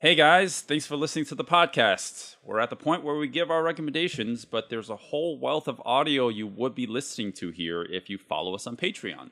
Hey 0.00 0.14
guys, 0.14 0.60
thanks 0.60 0.86
for 0.86 0.96
listening 0.96 1.24
to 1.26 1.34
the 1.34 1.44
podcast. 1.44 2.36
We're 2.42 2.60
at 2.60 2.70
the 2.70 2.76
point 2.76 3.04
where 3.04 3.16
we 3.16 3.28
give 3.28 3.50
our 3.50 3.62
recommendations, 3.62 4.44
but 4.44 4.68
there's 4.68 4.90
a 4.90 4.96
whole 4.96 5.38
wealth 5.38 5.68
of 5.68 5.80
audio 5.84 6.28
you 6.28 6.46
would 6.46 6.74
be 6.74 6.86
listening 6.86 7.32
to 7.34 7.50
here 7.50 7.82
if 7.82 8.10
you 8.10 8.18
follow 8.18 8.54
us 8.54 8.66
on 8.66 8.76
Patreon. 8.76 9.30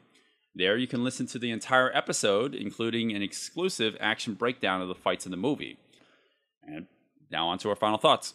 There 0.54 0.76
you 0.76 0.86
can 0.86 1.02
listen 1.04 1.26
to 1.28 1.38
the 1.38 1.50
entire 1.50 1.94
episode, 1.96 2.54
including 2.54 3.14
an 3.14 3.22
exclusive 3.22 3.96
action 4.00 4.34
breakdown 4.34 4.80
of 4.80 4.88
the 4.88 4.94
fights 4.94 5.24
in 5.24 5.30
the 5.30 5.36
movie. 5.36 5.78
And 6.62 6.86
now 7.30 7.48
on 7.48 7.58
to 7.58 7.70
our 7.70 7.76
final 7.76 7.98
thoughts. 7.98 8.34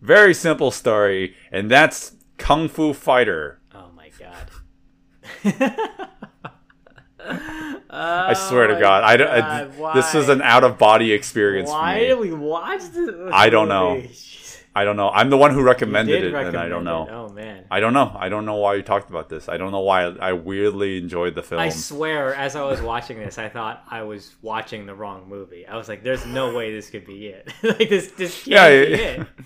Very 0.00 0.34
simple 0.34 0.70
story, 0.70 1.34
and 1.50 1.70
that's 1.70 2.12
Kung 2.38 2.68
Fu 2.68 2.92
Fighter. 2.92 3.60
Oh 3.74 3.90
my 3.96 4.10
god. 4.18 4.50
I 7.88 8.34
swear 8.34 8.66
to 8.68 8.76
oh 8.76 8.80
God, 8.80 9.04
I 9.04 9.16
don't. 9.16 9.28
I- 9.28 9.62
Oh 9.78 9.92
this 9.94 10.12
was 10.14 10.28
an 10.28 10.42
out 10.42 10.64
of 10.64 10.78
body 10.78 11.12
experience 11.12 11.70
Why 11.70 11.94
for 11.94 12.00
me. 12.00 12.06
did 12.08 12.18
we 12.18 12.32
watch 12.32 12.82
this? 12.90 13.14
I 13.32 13.48
don't 13.50 13.68
know. 13.68 14.02
I 14.74 14.84
don't 14.84 14.96
know. 14.96 15.08
I'm 15.10 15.30
the 15.30 15.38
one 15.38 15.52
who 15.54 15.62
recommended 15.62 16.22
it, 16.24 16.34
and 16.34 16.56
I 16.56 16.68
don't 16.68 16.84
know. 16.84 17.04
it. 17.04 17.10
Oh 17.10 17.28
man. 17.30 17.64
I 17.70 17.80
don't 17.80 17.92
know. 17.94 18.14
I 18.18 18.28
don't 18.28 18.44
know 18.44 18.56
why 18.56 18.74
you 18.74 18.82
talked 18.82 19.08
about 19.10 19.28
this. 19.30 19.48
I 19.48 19.56
don't 19.56 19.72
know 19.72 19.80
why 19.80 20.02
I 20.04 20.32
weirdly 20.34 20.98
enjoyed 20.98 21.34
the 21.34 21.42
film. 21.42 21.60
I 21.60 21.68
swear, 21.70 22.34
as 22.34 22.56
I 22.56 22.62
was 22.62 22.82
watching 22.82 23.18
this, 23.18 23.38
I 23.38 23.48
thought 23.48 23.82
I 23.88 24.02
was 24.02 24.34
watching 24.42 24.84
the 24.86 24.94
wrong 24.94 25.28
movie. 25.28 25.66
I 25.66 25.76
was 25.76 25.88
like, 25.88 26.02
"There's 26.02 26.26
no 26.26 26.54
way 26.54 26.72
this 26.72 26.90
could 26.90 27.06
be 27.06 27.28
it. 27.28 27.50
like 27.62 27.88
this, 27.88 28.08
this 28.12 28.34
can't 28.44 28.48
Yeah, 28.48 28.68
be 28.68 28.90
yeah. 28.90 28.96
it." 29.22 29.26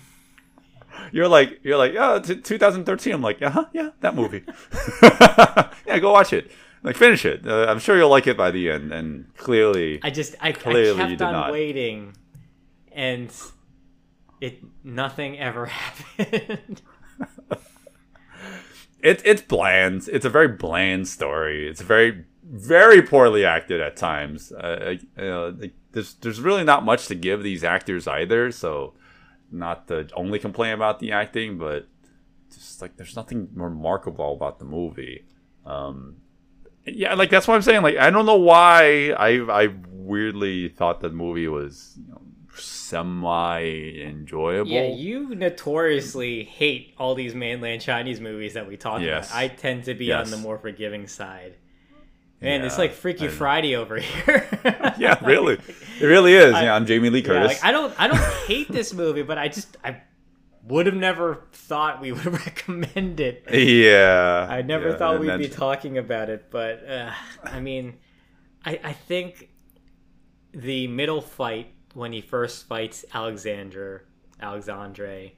you're 1.11 1.27
like, 1.27 1.59
you're 1.63 1.77
like, 1.77 1.93
yeah, 1.93 2.19
t- 2.19 2.35
2013. 2.35 3.13
I'm 3.13 3.21
like, 3.21 3.39
yeah, 3.39 3.49
huh, 3.49 3.65
yeah, 3.73 3.89
that 4.01 4.15
movie. 4.15 4.43
yeah, 5.85 5.99
go 5.99 6.11
watch 6.11 6.33
it. 6.33 6.51
Like, 6.83 6.95
finish 6.95 7.25
it. 7.25 7.45
Uh, 7.45 7.65
I'm 7.69 7.79
sure 7.79 7.97
you'll 7.97 8.09
like 8.09 8.27
it 8.27 8.37
by 8.37 8.51
the 8.51 8.71
end. 8.71 8.91
And 8.91 9.35
clearly, 9.37 9.99
I 10.03 10.09
just, 10.09 10.35
I, 10.41 10.49
I 10.49 10.51
Clearly 10.51 10.89
you 10.89 10.95
kept 11.17 11.21
on 11.21 11.33
not. 11.33 11.51
waiting, 11.51 12.13
and 12.91 13.31
it, 14.39 14.63
nothing 14.83 15.37
ever 15.39 15.67
happened. 15.67 16.81
it, 18.99 19.21
it's 19.23 19.41
bland. 19.43 20.09
It's 20.11 20.25
a 20.25 20.29
very 20.29 20.47
bland 20.47 21.07
story. 21.07 21.67
It's 21.67 21.81
very, 21.81 22.25
very 22.43 23.03
poorly 23.03 23.45
acted 23.45 23.79
at 23.79 23.95
times. 23.95 24.51
Uh, 24.51 24.95
you 25.17 25.23
know, 25.23 25.55
there's, 25.91 26.15
there's 26.15 26.41
really 26.41 26.63
not 26.63 26.83
much 26.83 27.07
to 27.07 27.15
give 27.15 27.43
these 27.43 27.63
actors 27.63 28.07
either. 28.07 28.51
So, 28.51 28.95
not 29.51 29.87
the 29.87 30.09
only 30.15 30.39
complaint 30.39 30.73
about 30.73 30.99
the 30.99 31.11
acting, 31.11 31.57
but 31.57 31.87
just 32.53 32.81
like 32.81 32.97
there's 32.97 33.15
nothing 33.15 33.49
remarkable 33.53 34.33
about 34.33 34.59
the 34.59 34.65
movie. 34.65 35.25
Um, 35.65 36.17
yeah, 36.85 37.13
like 37.13 37.29
that's 37.29 37.47
what 37.47 37.55
I'm 37.55 37.61
saying. 37.61 37.81
Like 37.83 37.97
I 37.97 38.09
don't 38.09 38.25
know 38.25 38.37
why 38.37 39.11
I 39.17 39.39
I 39.63 39.69
weirdly 39.89 40.69
thought 40.69 40.99
the 41.01 41.09
movie 41.09 41.47
was 41.47 41.97
you 42.01 42.11
know, 42.11 42.21
semi 42.55 43.61
enjoyable. 44.01 44.69
yeah, 44.71 44.87
you 44.87 45.35
notoriously 45.35 46.43
hate 46.43 46.93
all 46.97 47.15
these 47.15 47.33
mainland 47.35 47.81
Chinese 47.81 48.19
movies 48.19 48.53
that 48.55 48.67
we 48.67 48.77
talk 48.77 49.01
Yes. 49.01 49.29
about. 49.29 49.37
I 49.39 49.47
tend 49.47 49.83
to 49.85 49.93
be 49.93 50.05
Yes. 50.05 50.25
on 50.25 50.31
the 50.31 50.37
more 50.37 50.57
forgiving 50.57 51.07
side. 51.07 51.55
Man, 52.41 52.63
it's 52.63 52.79
like 52.79 52.93
Freaky. 52.93 53.27
Friday 53.27 53.75
over 53.75 53.97
here. 53.99 54.49
yeah, 54.97 55.23
really, 55.23 55.59
it 56.01 56.05
really 56.05 56.33
is. 56.33 56.53
yeah, 56.53 56.73
I'm 56.75 56.85
Jamie 56.85 57.09
Lee 57.09 57.19
Yeah, 57.21 57.25
Curtis. 57.27 57.47
like 57.47 57.63
I 57.63 57.71
don't 57.71 57.93
I 57.99 58.07
don't 58.07 58.19
hate 58.47 58.71
this 58.71 58.93
movie, 58.93 59.23
but 59.23 59.37
I 59.37 59.47
just 59.47 59.77
I 59.83 60.01
would 60.63 60.85
have 60.85 60.95
never 60.95 61.47
thought 61.53 62.01
we 62.01 62.11
would 62.11 62.25
recommend 62.25 63.19
it. 63.19 63.45
yeah, 63.51 64.47
I 64.49 64.61
never 64.61 64.89
yeah, 64.89 64.97
thought 64.97 65.19
we'd 65.19 65.37
be 65.37 65.49
talking 65.49 65.97
about 65.97 66.29
it, 66.29 66.51
but 66.51 66.87
uh, 66.87 67.11
I 67.43 67.59
mean, 67.59 67.97
I 68.65 68.79
I 68.83 68.93
think 68.93 69.49
the 70.53 70.87
middle 70.87 71.21
fight 71.21 71.73
when 71.93 72.11
he 72.13 72.21
first 72.21 72.67
fights 72.67 73.05
Alexander 73.13 74.05
Alexandre, 74.41 75.31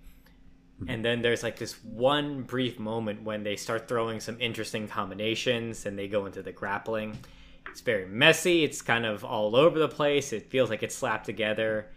and 0.88 1.04
then 1.06 1.22
there's 1.22 1.44
like 1.44 1.58
this 1.58 1.74
one 1.84 2.44
brief 2.44 2.80
moment 2.80 3.24
when 3.24 3.44
they 3.44 3.56
start 3.56 3.88
throwing 3.88 4.20
some 4.20 4.38
interesting 4.40 4.88
combinations 4.88 5.86
and 5.86 5.98
they 5.98 6.08
go 6.08 6.26
into 6.26 6.42
the 6.42 6.52
grappling. 6.52 7.18
It's 7.74 7.82
very 7.82 8.06
messy. 8.06 8.64
It's 8.64 8.84
kind 8.84 9.04
of 9.04 9.26
all 9.26 9.56
over 9.56 9.80
the 9.80 9.90
place. 9.90 10.32
It 10.32 10.52
feels 10.52 10.70
like 10.70 10.84
it's 10.84 10.94
slapped 10.94 11.26
together, 11.26 11.88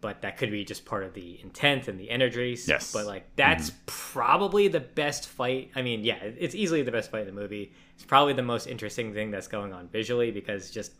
but 0.00 0.22
that 0.22 0.38
could 0.38 0.50
be 0.50 0.64
just 0.64 0.86
part 0.86 1.04
of 1.04 1.12
the 1.12 1.38
intent 1.42 1.86
and 1.86 2.00
the 2.00 2.08
energies. 2.08 2.66
Yes. 2.66 2.94
But 2.94 3.04
like 3.04 3.26
that's 3.36 3.68
mm-hmm. 3.68 3.80
probably 3.84 4.68
the 4.68 4.80
best 4.80 5.28
fight. 5.28 5.70
I 5.76 5.82
mean, 5.82 6.02
yeah, 6.02 6.16
it's 6.16 6.54
easily 6.54 6.80
the 6.80 6.90
best 6.90 7.10
fight 7.10 7.20
in 7.20 7.26
the 7.26 7.38
movie. 7.38 7.74
It's 7.94 8.06
probably 8.06 8.32
the 8.32 8.42
most 8.42 8.66
interesting 8.66 9.12
thing 9.12 9.30
that's 9.30 9.48
going 9.48 9.74
on 9.74 9.88
visually 9.88 10.30
because 10.30 10.70
just 10.70 10.92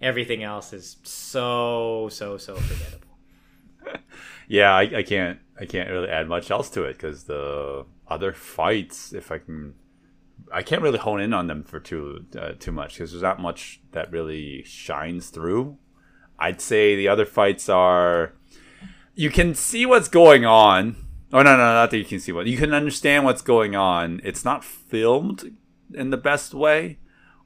everything 0.00 0.42
else 0.42 0.72
is 0.72 0.96
so 1.02 2.08
so 2.10 2.38
so 2.38 2.56
forgettable. 2.56 3.18
yeah, 4.48 4.74
I, 4.74 4.80
I 4.80 5.02
can't 5.02 5.38
I 5.60 5.66
can't 5.66 5.90
really 5.90 6.08
add 6.08 6.26
much 6.26 6.50
else 6.50 6.70
to 6.70 6.84
it 6.84 6.94
because 6.94 7.24
the 7.24 7.84
other 8.08 8.32
fights, 8.32 9.12
if 9.12 9.30
I 9.30 9.36
can, 9.36 9.74
I 10.52 10.62
can't 10.62 10.82
really 10.82 10.98
hone 10.98 11.20
in 11.20 11.32
on 11.32 11.46
them 11.46 11.64
for 11.64 11.80
too 11.80 12.26
uh, 12.38 12.52
too 12.58 12.72
much 12.72 12.94
because 12.94 13.12
there's 13.12 13.22
not 13.22 13.40
much 13.40 13.80
that 13.92 14.10
really 14.12 14.62
shines 14.64 15.30
through. 15.30 15.78
I'd 16.38 16.60
say 16.60 16.96
the 16.96 17.08
other 17.08 17.24
fights 17.24 17.68
are 17.68 18.34
you 19.14 19.30
can 19.30 19.54
see 19.54 19.86
what's 19.86 20.08
going 20.08 20.44
on. 20.44 20.96
Oh 21.32 21.42
no, 21.42 21.56
no, 21.56 21.56
not 21.56 21.90
that 21.90 21.98
you 21.98 22.04
can 22.04 22.20
see 22.20 22.32
what 22.32 22.46
you 22.46 22.58
can 22.58 22.74
understand 22.74 23.24
what's 23.24 23.42
going 23.42 23.74
on. 23.74 24.20
It's 24.24 24.44
not 24.44 24.64
filmed 24.64 25.56
in 25.94 26.10
the 26.10 26.16
best 26.16 26.52
way, 26.52 26.98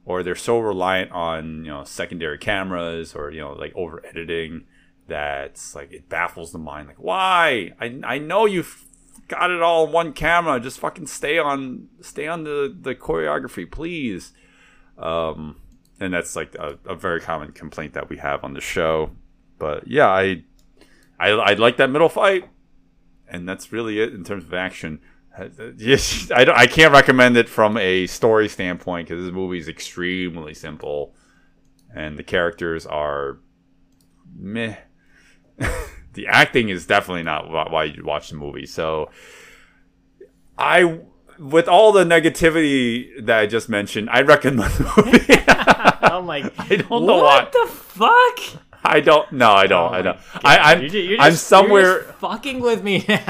or 0.05 0.23
they're 0.23 0.35
so 0.35 0.59
reliant 0.59 1.11
on 1.11 1.65
you 1.65 1.71
know 1.71 1.83
secondary 1.83 2.37
cameras 2.37 3.15
or 3.15 3.31
you 3.31 3.39
know 3.39 3.53
like 3.53 3.73
over 3.75 4.05
editing 4.05 4.65
that's 5.07 5.73
like 5.73 5.93
it 5.93 6.09
baffles 6.09 6.51
the 6.51 6.57
mind. 6.57 6.87
Like 6.87 7.01
why? 7.01 7.71
I 7.79 7.99
I 8.03 8.17
know 8.17 8.45
you've 8.45 8.86
got 9.27 9.51
it 9.51 9.61
all 9.61 9.87
in 9.87 9.91
one 9.91 10.13
camera. 10.13 10.59
Just 10.59 10.79
fucking 10.79 11.07
stay 11.07 11.37
on 11.37 11.87
stay 12.01 12.27
on 12.27 12.43
the 12.43 12.75
the 12.79 12.95
choreography, 12.95 13.69
please. 13.69 14.33
Um, 14.97 15.57
and 15.99 16.13
that's 16.13 16.35
like 16.35 16.55
a, 16.55 16.77
a 16.85 16.95
very 16.95 17.21
common 17.21 17.51
complaint 17.51 17.93
that 17.93 18.09
we 18.09 18.17
have 18.17 18.43
on 18.43 18.53
the 18.53 18.61
show. 18.61 19.11
But 19.57 19.87
yeah, 19.87 20.07
I 20.07 20.43
I 21.19 21.29
I 21.29 21.53
like 21.53 21.77
that 21.77 21.89
middle 21.89 22.09
fight, 22.09 22.49
and 23.27 23.47
that's 23.47 23.71
really 23.71 23.99
it 23.99 24.13
in 24.13 24.23
terms 24.23 24.43
of 24.45 24.53
action. 24.53 25.01
Yes, 25.77 26.31
I, 26.35 26.45
I 26.51 26.67
can't 26.67 26.93
recommend 26.93 27.37
it 27.37 27.49
from 27.49 27.77
a 27.77 28.07
story 28.07 28.49
standpoint 28.49 29.07
because 29.07 29.23
this 29.23 29.33
movie 29.33 29.59
is 29.59 29.67
extremely 29.67 30.53
simple, 30.53 31.15
and 31.93 32.17
the 32.17 32.23
characters 32.23 32.85
are 32.85 33.39
meh. 34.35 34.77
the 36.17 36.27
acting 36.27 36.67
is 36.67 36.85
definitely 36.85 37.23
not 37.23 37.49
why 37.71 37.85
you 37.85 38.03
watch 38.03 38.29
the 38.29 38.35
movie. 38.35 38.65
So, 38.65 39.09
I, 40.57 40.99
with 41.39 41.69
all 41.69 41.93
the 41.93 42.03
negativity 42.03 43.25
that 43.25 43.39
I 43.39 43.45
just 43.45 43.69
mentioned, 43.69 44.09
I 44.09 44.21
recommend 44.23 44.71
the 44.73 44.93
movie. 44.97 45.43
Oh 46.09 46.21
my! 46.21 46.37
I 46.57 46.75
don't 46.77 47.05
know 47.05 47.17
what 47.17 47.53
why. 47.53 47.65
the 47.65 47.71
fuck? 47.71 48.61
I 48.83 48.99
don't. 49.01 49.31
No, 49.31 49.51
I 49.51 49.67
don't. 49.67 49.91
Oh 49.91 49.93
I 49.95 50.01
don't. 50.01 50.17
God. 50.33 50.41
I, 50.45 50.57
I'm. 50.73 50.83
You're 50.85 51.19
I'm 51.19 51.31
just- 51.31 51.47
somewhere. 51.47 52.03
fucking 52.19 52.59
with 52.59 52.83
me 52.83 53.03
now. 53.09 53.23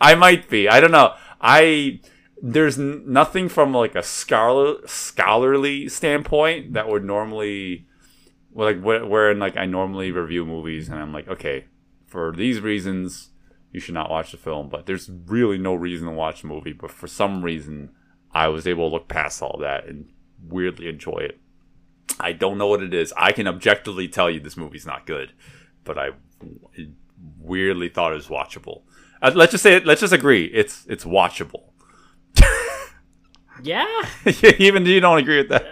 I 0.00 0.14
might 0.16 0.48
be. 0.48 0.68
I 0.68 0.80
don't 0.80 0.90
know. 0.90 1.14
I 1.40 2.00
there's 2.42 2.78
n- 2.78 3.04
nothing 3.06 3.48
from 3.48 3.72
like 3.72 3.94
a 3.94 4.02
scholar 4.02 4.76
scholarly 4.86 5.88
standpoint 5.88 6.72
that 6.74 6.88
would 6.88 7.04
normally 7.04 7.86
well, 8.52 8.68
like 8.68 8.82
where, 8.82 9.04
wherein 9.04 9.38
like 9.38 9.56
I 9.56 9.66
normally 9.66 10.10
review 10.12 10.44
movies 10.44 10.88
and 10.88 10.98
I'm 10.98 11.12
like, 11.12 11.28
okay, 11.28 11.66
for 12.06 12.32
these 12.32 12.60
reasons 12.60 13.30
you 13.72 13.80
should 13.80 13.94
not 13.94 14.10
watch 14.10 14.32
the 14.32 14.36
film, 14.36 14.68
but 14.68 14.86
there's 14.86 15.10
really 15.26 15.56
no 15.58 15.74
reason 15.74 16.06
to 16.06 16.12
watch 16.12 16.42
the 16.42 16.48
movie, 16.48 16.72
but 16.72 16.90
for 16.90 17.06
some 17.06 17.42
reason 17.42 17.90
I 18.32 18.48
was 18.48 18.66
able 18.66 18.88
to 18.88 18.92
look 18.94 19.08
past 19.08 19.42
all 19.42 19.58
that 19.60 19.86
and 19.86 20.10
weirdly 20.42 20.88
enjoy 20.88 21.18
it. 21.18 21.40
I 22.20 22.32
don't 22.32 22.58
know 22.58 22.66
what 22.66 22.82
it 22.82 22.92
is. 22.92 23.12
I 23.16 23.32
can 23.32 23.48
objectively 23.48 24.08
tell 24.08 24.30
you 24.30 24.40
this 24.40 24.56
movie's 24.56 24.86
not 24.86 25.06
good, 25.06 25.32
but 25.84 25.96
I 25.98 26.10
weirdly 27.40 27.88
thought 27.88 28.12
it 28.12 28.16
was 28.16 28.28
watchable. 28.28 28.82
Uh, 29.22 29.32
let's 29.34 29.52
just 29.52 29.62
say 29.62 29.74
it. 29.76 29.86
Let's 29.86 30.00
just 30.00 30.12
agree. 30.12 30.44
It's 30.46 30.84
it's 30.88 31.04
watchable. 31.04 31.70
Yeah, 33.62 33.86
Even 34.58 34.84
you 34.86 34.98
don't 35.00 35.18
agree 35.18 35.36
with 35.38 35.50
that. 35.50 35.64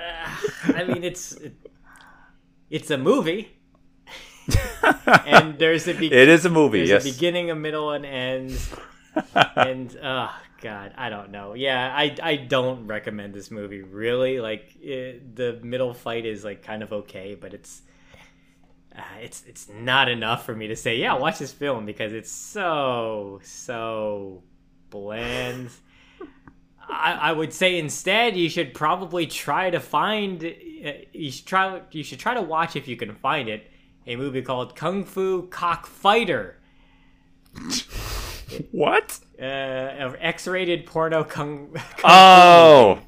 I 0.65 0.85
mean 0.85 1.03
it's 1.03 1.33
it, 1.33 1.55
it's 2.71 2.91
a 2.91 2.99
movie, 2.99 3.57
and 5.27 5.59
there's 5.59 5.87
a 5.89 5.95
be- 5.95 6.13
It 6.13 6.29
is 6.29 6.45
a 6.45 6.51
movie. 6.51 6.79
there's 6.79 7.05
yes. 7.05 7.07
a 7.07 7.13
beginning, 7.13 7.51
a 7.51 7.55
middle, 7.55 7.91
and 7.91 8.07
end, 8.07 8.59
and 9.57 9.97
oh 10.03 10.31
god, 10.63 10.93
I 10.97 11.11
don't 11.11 11.31
know. 11.31 11.55
Yeah, 11.55 11.93
I 11.95 12.17
I 12.23 12.37
don't 12.37 12.87
recommend 12.87 13.35
this 13.35 13.51
movie 13.51 13.83
really. 13.83 14.41
Like 14.41 14.77
it, 14.81 15.35
the 15.37 15.59
middle 15.63 15.93
fight 15.95 16.25
is 16.27 16.45
like 16.45 16.63
kind 16.63 16.83
of 16.83 16.93
okay, 16.93 17.35
but 17.35 17.53
it's. 17.55 17.83
Uh, 18.93 19.03
it's 19.23 19.45
it's 19.47 19.69
not 19.69 20.09
enough 20.09 20.45
for 20.45 20.53
me 20.53 20.67
to 20.67 20.75
say 20.75 20.97
yeah 20.99 21.15
watch 21.15 21.39
this 21.39 21.53
film 21.53 21.87
because 21.87 22.13
it's 22.13 22.31
so 22.31 23.39
so 23.45 24.43
bland 24.91 25.71
I, 26.89 27.13
I 27.13 27.33
would 27.33 27.53
say 27.53 27.79
instead 27.79 28.37
you 28.37 28.49
should 28.49 28.75
probably 28.75 29.29
try 29.29 29.71
to 29.71 29.79
find 29.79 30.43
you 31.13 31.31
should 31.31 31.47
try 31.47 31.81
you 31.91 32.03
should 32.03 32.19
try 32.19 32.35
to 32.35 32.43
watch 32.43 32.77
if 32.77 32.89
you 32.89 32.97
can 32.97 33.15
find 33.15 33.49
it 33.49 33.71
a 34.07 34.17
movie 34.17 34.43
called 34.43 34.75
Kung 34.75 35.05
Fu 35.05 35.49
Cockfighter 35.49 36.55
what? 38.71 39.19
uh, 39.41 39.45
an 39.45 40.17
X-rated 40.21 40.87
porno 40.87 41.25
kung, 41.25 41.73
kung 41.97 42.05
Oh, 42.05 42.99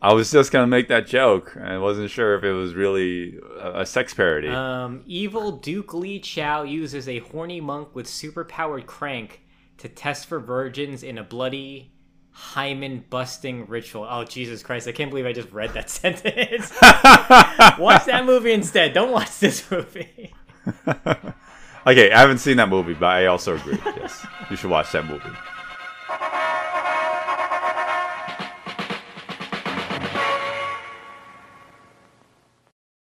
I 0.00 0.12
was 0.14 0.30
just 0.32 0.50
gonna 0.50 0.66
make 0.66 0.88
that 0.88 1.06
joke. 1.06 1.56
I 1.56 1.78
wasn't 1.78 2.10
sure 2.10 2.36
if 2.36 2.42
it 2.42 2.52
was 2.52 2.74
really 2.74 3.38
a, 3.58 3.80
a 3.80 3.86
sex 3.86 4.12
parody. 4.12 4.48
Um, 4.48 5.02
evil 5.06 5.52
Duke 5.52 5.94
Li 5.94 6.18
Chao 6.18 6.62
uses 6.64 7.08
a 7.08 7.20
horny 7.20 7.60
monk 7.60 7.94
with 7.94 8.06
superpowered 8.06 8.86
crank 8.86 9.42
to 9.78 9.88
test 9.88 10.26
for 10.26 10.40
virgins 10.40 11.02
in 11.02 11.18
a 11.18 11.24
bloody 11.24 11.92
hymen 12.32 13.04
busting 13.10 13.66
ritual. 13.66 14.06
Oh 14.08 14.24
Jesus 14.24 14.62
Christ! 14.62 14.88
I 14.88 14.92
can't 14.92 15.10
believe 15.10 15.26
I 15.26 15.32
just 15.32 15.50
read 15.52 15.70
that 15.74 15.90
sentence. 15.90 16.72
watch 17.78 18.06
that 18.06 18.24
movie 18.24 18.52
instead. 18.52 18.92
Don't 18.92 19.12
watch 19.12 19.38
this 19.38 19.70
movie. 19.70 20.34
okay, 21.86 22.12
I 22.12 22.20
haven't 22.20 22.38
seen 22.38 22.56
that 22.56 22.68
movie, 22.68 22.94
but 22.94 23.06
I 23.06 23.26
also 23.26 23.56
agree. 23.56 23.78
Yes, 23.84 24.26
you 24.50 24.56
should 24.56 24.70
watch 24.70 24.92
that 24.92 25.06
movie. 25.06 25.30